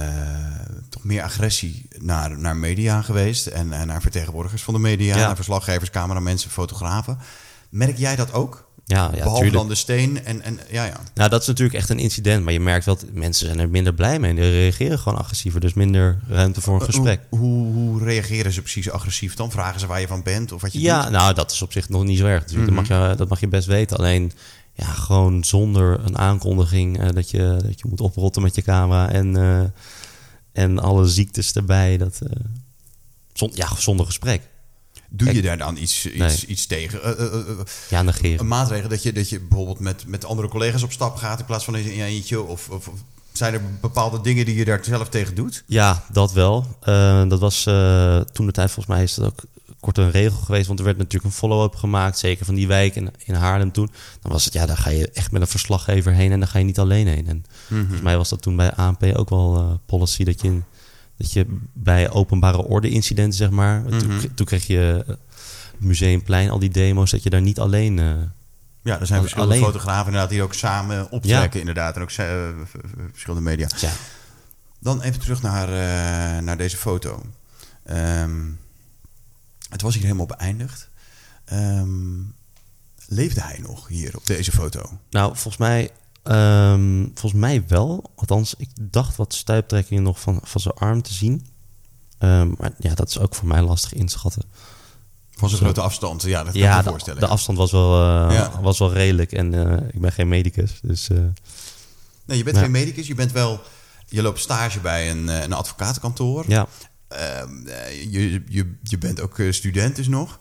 toch 0.88 1.04
meer 1.04 1.22
agressie 1.22 1.88
naar, 1.98 2.38
naar 2.38 2.56
media 2.56 3.02
geweest. 3.02 3.46
En, 3.46 3.72
en 3.72 3.86
naar 3.86 4.02
vertegenwoordigers 4.02 4.62
van 4.62 4.74
de 4.74 4.80
media. 4.80 5.16
Ja. 5.16 5.26
Naar 5.26 5.36
verslaggevers, 5.36 5.90
cameramensen, 5.90 6.50
fotografen. 6.50 7.18
Merk 7.68 7.98
jij 7.98 8.16
dat 8.16 8.32
ook? 8.32 8.68
Ja, 8.86 9.04
ja, 9.04 9.10
Behalve 9.10 9.34
tuurlijk. 9.34 9.52
dan 9.54 9.68
de 9.68 9.74
steen 9.74 10.24
en, 10.24 10.42
en 10.42 10.58
ja, 10.70 10.84
ja. 10.84 11.00
Nou, 11.14 11.30
dat 11.30 11.40
is 11.40 11.46
natuurlijk 11.46 11.78
echt 11.78 11.88
een 11.88 11.98
incident. 11.98 12.44
Maar 12.44 12.52
je 12.52 12.60
merkt 12.60 12.84
wel, 12.84 12.94
dat 12.96 13.04
mensen 13.12 13.46
zijn 13.46 13.58
er 13.58 13.68
minder 13.68 13.94
blij 13.94 14.18
mee. 14.18 14.30
En 14.30 14.36
die 14.36 14.50
reageren 14.50 14.98
gewoon 14.98 15.18
agressiever. 15.18 15.60
Dus 15.60 15.74
minder 15.74 16.18
ruimte 16.28 16.60
voor 16.60 16.74
een 16.74 16.82
gesprek. 16.82 17.20
Hoe, 17.30 17.40
hoe, 17.40 17.72
hoe 17.72 18.04
reageren 18.04 18.52
ze 18.52 18.60
precies 18.60 18.90
agressief 18.90 19.34
dan? 19.34 19.50
Vragen 19.50 19.80
ze 19.80 19.86
waar 19.86 20.00
je 20.00 20.06
van 20.06 20.22
bent 20.22 20.52
of 20.52 20.60
wat 20.62 20.72
je 20.72 20.80
Ja, 20.80 21.02
doet? 21.02 21.10
nou, 21.12 21.34
dat 21.34 21.50
is 21.50 21.62
op 21.62 21.72
zich 21.72 21.88
nog 21.88 22.04
niet 22.04 22.18
zo 22.18 22.26
erg. 22.26 22.40
natuurlijk. 22.40 22.66
dat, 22.66 22.88
mag 22.88 23.10
je, 23.10 23.16
dat 23.16 23.28
mag 23.28 23.40
je 23.40 23.48
best 23.48 23.66
weten. 23.66 23.96
Alleen, 23.96 24.32
ja, 24.72 24.86
gewoon 24.86 25.44
zonder 25.44 26.00
een 26.04 26.18
aankondiging 26.18 27.00
eh, 27.00 27.08
dat, 27.10 27.30
je, 27.30 27.56
dat 27.62 27.78
je 27.80 27.84
moet 27.88 28.00
oprotten 28.00 28.42
met 28.42 28.54
je 28.54 28.62
camera 28.62 29.10
en, 29.10 29.36
eh, 29.36 29.62
en 30.64 30.78
alle 30.78 31.06
ziektes 31.08 31.52
erbij. 31.52 31.96
Dat, 31.96 32.18
eh, 32.22 32.30
zon- 33.32 33.52
ja, 33.54 33.68
zonder 33.78 34.06
gesprek. 34.06 34.42
Doe 35.16 35.34
je 35.34 35.42
daar 35.42 35.58
dan 35.58 35.76
iets, 35.76 36.06
iets, 36.06 36.16
nee. 36.16 36.46
iets 36.46 36.66
tegen? 36.66 37.02
Eh, 37.02 37.10
eh, 37.10 37.34
eh, 37.34 37.58
Ja, 37.90 38.02
negeren. 38.02 38.40
een 38.40 38.48
maatregel 38.48 38.88
dat 38.88 39.02
je, 39.02 39.12
dat 39.12 39.28
je 39.28 39.40
bijvoorbeeld 39.40 39.78
met, 39.78 40.04
met 40.06 40.24
andere 40.24 40.48
collega's 40.48 40.82
op 40.82 40.92
stap 40.92 41.16
gaat 41.16 41.38
in 41.38 41.44
plaats 41.44 41.64
van 41.64 41.76
in 41.76 41.94
je 41.94 42.02
eentje? 42.02 42.42
Of, 42.42 42.68
of, 42.70 42.88
of 42.88 42.94
zijn 43.32 43.54
er 43.54 43.60
bepaalde 43.80 44.20
dingen 44.20 44.44
die 44.44 44.54
je 44.54 44.64
daar 44.64 44.84
zelf 44.84 45.08
tegen 45.08 45.34
doet? 45.34 45.64
Ja, 45.66 46.04
dat 46.12 46.32
wel. 46.32 46.66
Dat 47.28 47.40
was 47.40 47.62
toen 48.32 48.46
de 48.46 48.52
tijd, 48.52 48.70
volgens 48.70 48.86
mij 48.94 49.02
is 49.02 49.14
dat 49.14 49.26
ook 49.26 49.42
kort 49.80 49.98
een 49.98 50.10
regel 50.10 50.38
geweest. 50.38 50.66
Want 50.66 50.78
er 50.78 50.84
werd 50.84 50.96
natuurlijk 50.96 51.24
een 51.24 51.32
follow-up 51.38 51.74
gemaakt, 51.74 52.18
zeker 52.18 52.44
van 52.46 52.54
die 52.54 52.66
wijk 52.66 52.96
in, 52.96 53.10
in 53.24 53.34
Haarlem 53.34 53.72
toen. 53.72 53.90
Dan 54.22 54.32
was 54.32 54.44
het, 54.44 54.52
ja, 54.52 54.66
daar 54.66 54.76
ga 54.76 54.90
je 54.90 55.10
echt 55.10 55.30
met 55.30 55.40
een 55.42 55.48
verslaggever 55.48 56.12
heen 56.12 56.32
en 56.32 56.38
dan 56.38 56.48
ga 56.48 56.58
je 56.58 56.64
niet 56.64 56.78
alleen 56.78 57.06
heen. 57.06 57.26
En 57.26 57.44
volgens 57.68 58.00
mij 58.00 58.16
was 58.16 58.28
dat 58.28 58.42
toen 58.42 58.56
bij 58.56 58.72
ANP 58.72 59.04
ook 59.16 59.28
wel 59.30 59.80
policy 59.86 60.24
dat 60.24 60.40
je, 60.40 60.46
in- 60.48 60.64
dat 61.16 61.32
je 61.32 61.46
bij 61.72 62.10
openbare 62.10 62.62
orde 62.64 62.88
incidenten, 62.90 63.34
zeg 63.38 63.50
maar. 63.50 63.84
toen, 63.84 64.34
toen 64.34 64.46
kreeg 64.46 64.66
je 64.66 65.04
eh, 65.08 65.14
Museumplein, 65.78 66.50
al 66.50 66.58
die 66.58 66.70
demo's, 66.70 67.10
dat 67.10 67.22
je 67.22 67.30
daar 67.30 67.40
niet 67.42 67.58
alleen... 67.60 67.98
eh, 67.98 68.04
Ja, 68.82 69.00
er 69.00 69.06
zijn 69.06 69.20
verschillende 69.20 69.54
alleen- 69.54 69.64
fotografen 69.66 70.06
inderdaad 70.06 70.30
die 70.30 70.42
ook 70.42 70.54
samen 70.54 71.10
optrekken 71.10 71.60
inderdaad. 71.60 71.96
En 71.96 72.02
ook 72.02 72.10
eh, 72.10 72.48
verschillende 73.12 73.44
media. 73.44 73.68
ja, 73.76 73.90
Dan 74.80 75.00
even 75.02 75.20
terug 75.20 75.42
naar, 75.42 75.68
naar 76.42 76.56
deze 76.56 76.76
foto. 76.76 77.22
Ehm, 77.84 78.40
het 79.68 79.82
was 79.82 79.94
hier 79.94 80.02
helemaal 80.02 80.26
beëindigd. 80.26 80.88
Ehm, 81.44 82.20
Leefde 83.06 83.40
hij 83.40 83.58
nog 83.62 83.88
hier 83.88 84.16
op 84.16 84.26
deze 84.26 84.52
foto? 84.52 84.98
Nou, 85.10 85.26
volgens 85.32 85.56
mij, 85.56 85.90
ehm, 86.24 87.02
volgens 87.14 87.32
mij 87.40 87.64
wel. 87.68 88.10
Althans, 88.16 88.54
ik 88.58 88.68
dacht 88.80 89.16
wat 89.16 89.34
stuiptrekkingen 89.34 90.02
nog 90.02 90.20
van, 90.20 90.40
van 90.42 90.60
zijn 90.60 90.74
arm 90.74 91.02
te 91.02 91.14
zien. 91.14 91.46
Ehm, 92.18 92.48
maar 92.58 92.72
ja, 92.78 92.94
dat 92.94 93.08
is 93.08 93.18
ook 93.18 93.34
voor 93.34 93.48
mij 93.48 93.62
lastig 93.62 93.92
inschatten. 93.94 94.42
Van 95.30 95.48
zijn 95.48 95.60
grote 95.60 95.80
afstand, 95.80 96.22
ja, 96.22 96.44
dat 96.44 96.52
kan 96.52 96.60
ja, 96.62 96.70
ik 96.70 96.76
me 96.76 96.82
de, 96.82 96.88
voorstellen. 96.88 97.20
de 97.20 97.26
afstand 97.26 97.58
was 97.58 97.70
wel, 97.70 97.92
eh, 98.02 98.34
Ja. 98.36 98.60
was 98.60 98.78
wel 98.78 98.92
redelijk. 98.92 99.32
En 99.32 99.54
eh, 99.80 99.88
ik 99.92 100.00
ben 100.00 100.12
geen 100.12 100.28
medicus, 100.28 100.78
dus... 100.82 101.08
eh, 101.10 101.18
Nee, 102.26 102.38
je 102.38 102.44
bent 102.44 102.56
Ja. 102.56 102.62
geen 102.62 102.70
medicus, 102.70 103.06
je 103.06 103.14
bent 103.14 103.32
wel... 103.32 103.60
Je 104.06 104.22
loopt 104.22 104.40
stage 104.40 104.80
bij 104.80 105.10
een, 105.10 105.28
een 105.28 105.52
advocatenkantoor. 105.52 106.44
ja, 106.48 106.66
Ehm, 107.08 107.66
eh, 107.66 108.12
je, 108.12 108.42
je, 108.48 108.74
je 108.82 108.98
bent 108.98 109.20
ook 109.20 109.42
student 109.50 109.96
dus 109.96 110.08
nog. 110.08 110.38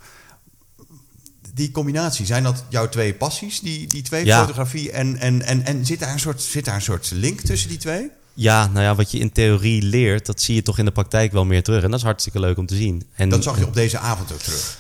Die 1.56 1.72
combinatie, 1.72 2.26
zijn 2.26 2.44
dat 2.44 2.64
jouw 2.70 2.90
twee 2.90 3.14
passies, 3.14 3.60
die, 3.60 3.88
die 3.88 4.02
twee, 4.02 4.26
Ja. 4.26 4.40
fotografie 4.40 4.92
en, 4.92 5.18
en, 5.18 5.42
en, 5.42 5.66
en 5.66 5.86
zit, 5.86 6.00
daar 6.00 6.14
een 6.14 6.20
soort, 6.20 6.42
zit 6.42 6.66
daar 6.66 6.76
een 6.76 6.82
soort 6.82 7.12
link 7.14 7.40
tussen 7.42 7.70
die 7.70 7.78
twee? 7.78 8.10
ja, 8.34 8.68
nou 8.68 8.84
ja, 8.86 8.96
wat 8.96 9.12
je 9.12 9.20
in 9.20 9.32
theorie 9.32 9.82
leert, 9.82 10.26
dat 10.26 10.42
zie 10.42 10.56
je 10.56 10.62
toch 10.62 10.78
in 10.78 10.86
de 10.86 10.92
praktijk 10.92 11.32
wel 11.32 11.46
meer 11.46 11.64
terug. 11.64 11.84
En 11.84 11.90
dat 11.90 12.00
is 12.00 12.06
hartstikke 12.06 12.40
leuk 12.40 12.58
om 12.58 12.66
te 12.66 12.76
zien. 12.76 13.08
En, 13.16 13.30
Dat 13.30 13.44
zag 13.44 13.58
je 13.60 13.66
op 13.66 13.74
deze 13.74 13.98
avond 13.98 14.32
ook 14.34 14.40
terug. 14.40 14.78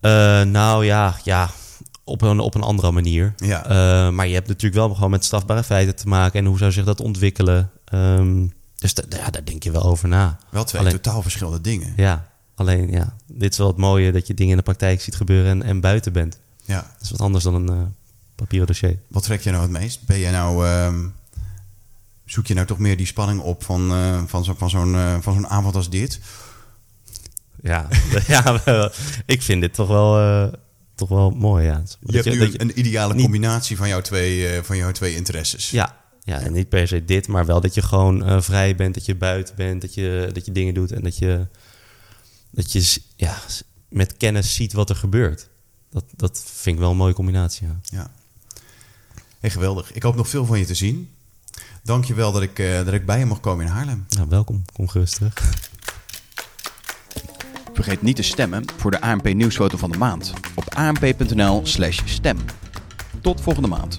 Eh, 0.00 0.42
nou 0.42 0.84
ja, 0.84 1.16
ja 1.24 1.50
op, 2.04 2.22
een, 2.22 2.38
op 2.40 2.54
een 2.54 2.62
andere 2.62 2.90
manier. 2.90 3.34
Ja. 3.36 3.64
Eh, 3.64 4.10
maar 4.12 4.26
je 4.26 4.34
hebt 4.34 4.48
natuurlijk 4.48 4.74
wel 4.74 4.94
gewoon 4.94 5.10
met 5.10 5.24
strafbare 5.24 5.62
feiten 5.64 5.96
te 5.96 6.08
maken. 6.08 6.40
En 6.40 6.46
hoe 6.46 6.58
zou 6.58 6.72
zich 6.72 6.84
dat 6.84 7.00
ontwikkelen? 7.00 7.70
Ehm, 7.84 8.46
dus 8.78 8.92
ja, 9.08 9.30
daar 9.30 9.44
denk 9.44 9.62
je 9.62 9.70
wel 9.70 9.82
over 9.82 10.08
na. 10.08 10.38
Wel 10.50 10.64
twee 10.64 10.80
Alleen- 10.80 10.92
totaal 10.92 11.22
verschillende 11.22 11.60
dingen. 11.60 11.92
Ja, 11.96 12.28
alleen 12.58 12.90
ja, 12.90 13.16
dit 13.26 13.52
is 13.52 13.58
wel 13.58 13.66
het 13.66 13.76
mooie 13.76 14.12
dat 14.12 14.26
je 14.26 14.34
dingen 14.34 14.50
in 14.50 14.56
de 14.56 14.62
praktijk 14.62 15.00
ziet 15.00 15.14
gebeuren 15.16 15.50
en, 15.50 15.62
en 15.62 15.80
buiten 15.80 16.12
bent. 16.12 16.38
Ja. 16.64 16.80
Dat 16.92 17.02
is 17.02 17.10
wat 17.10 17.20
anders 17.20 17.44
dan 17.44 17.54
een 17.54 17.68
eh, 17.68 17.82
papieren 18.34 18.66
dossier. 18.66 18.98
Wat 19.08 19.22
trek 19.22 19.40
je 19.40 19.50
nou 19.50 19.62
het 19.62 19.70
meest? 19.72 20.06
Ben 20.06 20.18
je 20.18 20.30
nou, 20.30 20.66
ehm, 20.66 21.06
zoek 22.24 22.46
je 22.46 22.54
nou 22.54 22.66
toch 22.66 22.78
meer 22.78 22.96
die 22.96 23.06
spanning 23.06 23.40
op 23.40 23.64
van, 23.64 23.90
eh, 23.90 24.22
van, 24.26 24.44
zo, 24.44 24.54
van 24.58 24.70
zo'n 24.70 24.94
eh, 24.94 25.16
van 25.20 25.34
zo'n 25.34 25.48
avond 25.48 25.74
als 25.74 25.90
dit? 25.90 26.20
Ja, 27.62 27.88
ja 28.26 28.60
ik 29.26 29.42
vind 29.42 29.60
dit 29.60 29.74
toch 29.74 29.88
wel, 29.88 30.50
toch 30.94 31.08
wel 31.08 31.30
mooi. 31.30 31.64
Ja. 31.64 31.74
Dat 32.00 32.24
Je 32.24 32.30
hebt 32.30 32.38
nu 32.38 32.54
een 32.56 32.78
ideale 32.78 33.12
niet- 33.14 33.22
combinatie 33.22 33.76
van 33.76 33.88
jouw 33.88 34.00
twee, 34.00 34.62
van 34.62 34.76
jouw 34.76 34.92
twee 34.92 35.14
interesses. 35.14 35.70
Ja, 35.70 35.96
ja, 36.22 36.40
en 36.40 36.52
niet 36.52 36.68
per 36.68 36.88
se 36.88 37.04
dit, 37.04 37.28
maar 37.28 37.46
wel 37.46 37.60
dat 37.60 37.74
je 37.74 37.82
gewoon 37.82 38.42
vrij 38.42 38.76
bent, 38.76 38.94
dat 38.94 39.04
je 39.06 39.14
buiten 39.14 39.54
bent, 39.56 39.80
dat 39.80 39.94
je, 39.94 40.30
dat 40.32 40.46
je 40.46 40.52
dingen 40.52 40.74
doet 40.74 40.92
en 40.92 41.02
dat 41.02 41.18
je, 41.18 41.46
dat 42.50 42.72
je 42.72 43.00
ja, 43.16 43.38
met 43.88 44.16
kennis 44.16 44.54
ziet 44.54 44.72
wat 44.72 44.90
er 44.90 44.96
gebeurt. 44.96 45.48
Dat, 45.90 46.04
dat 46.16 46.42
vind 46.46 46.74
ik 46.74 46.80
wel 46.80 46.90
een 46.90 46.96
mooie 46.96 47.14
combinatie. 47.14 47.66
Ja. 47.66 47.80
Ja. 47.82 48.10
Hey, 49.40 49.50
geweldig. 49.50 49.92
Ik 49.92 50.02
hoop 50.02 50.16
nog 50.16 50.28
veel 50.28 50.44
van 50.44 50.58
je 50.58 50.64
te 50.64 50.74
zien. 50.74 51.10
Dank 51.82 52.04
je 52.04 52.14
wel 52.14 52.32
dat 52.32 52.42
ik, 52.42 52.58
eh, 52.58 52.84
dat 52.84 52.92
ik 52.92 53.06
bij 53.06 53.18
je 53.18 53.24
mocht 53.24 53.40
komen 53.40 53.66
in 53.66 53.72
Haarlem. 53.72 54.06
Nou, 54.08 54.28
welkom, 54.28 54.64
kom 54.72 54.88
gerust 54.88 55.14
terug. 55.14 55.34
Vergeet 57.74 58.02
niet 58.02 58.16
te 58.16 58.22
stemmen 58.22 58.64
voor 58.76 58.90
de 58.90 59.00
ANP 59.00 59.34
nieuwsfoto 59.34 59.76
van 59.76 59.90
de 59.90 59.98
maand 59.98 60.32
op 60.54 60.74
anp.nl 60.74 61.66
slash 61.66 62.00
stem. 62.04 62.38
Tot 63.20 63.40
volgende 63.40 63.68
maand. 63.68 63.98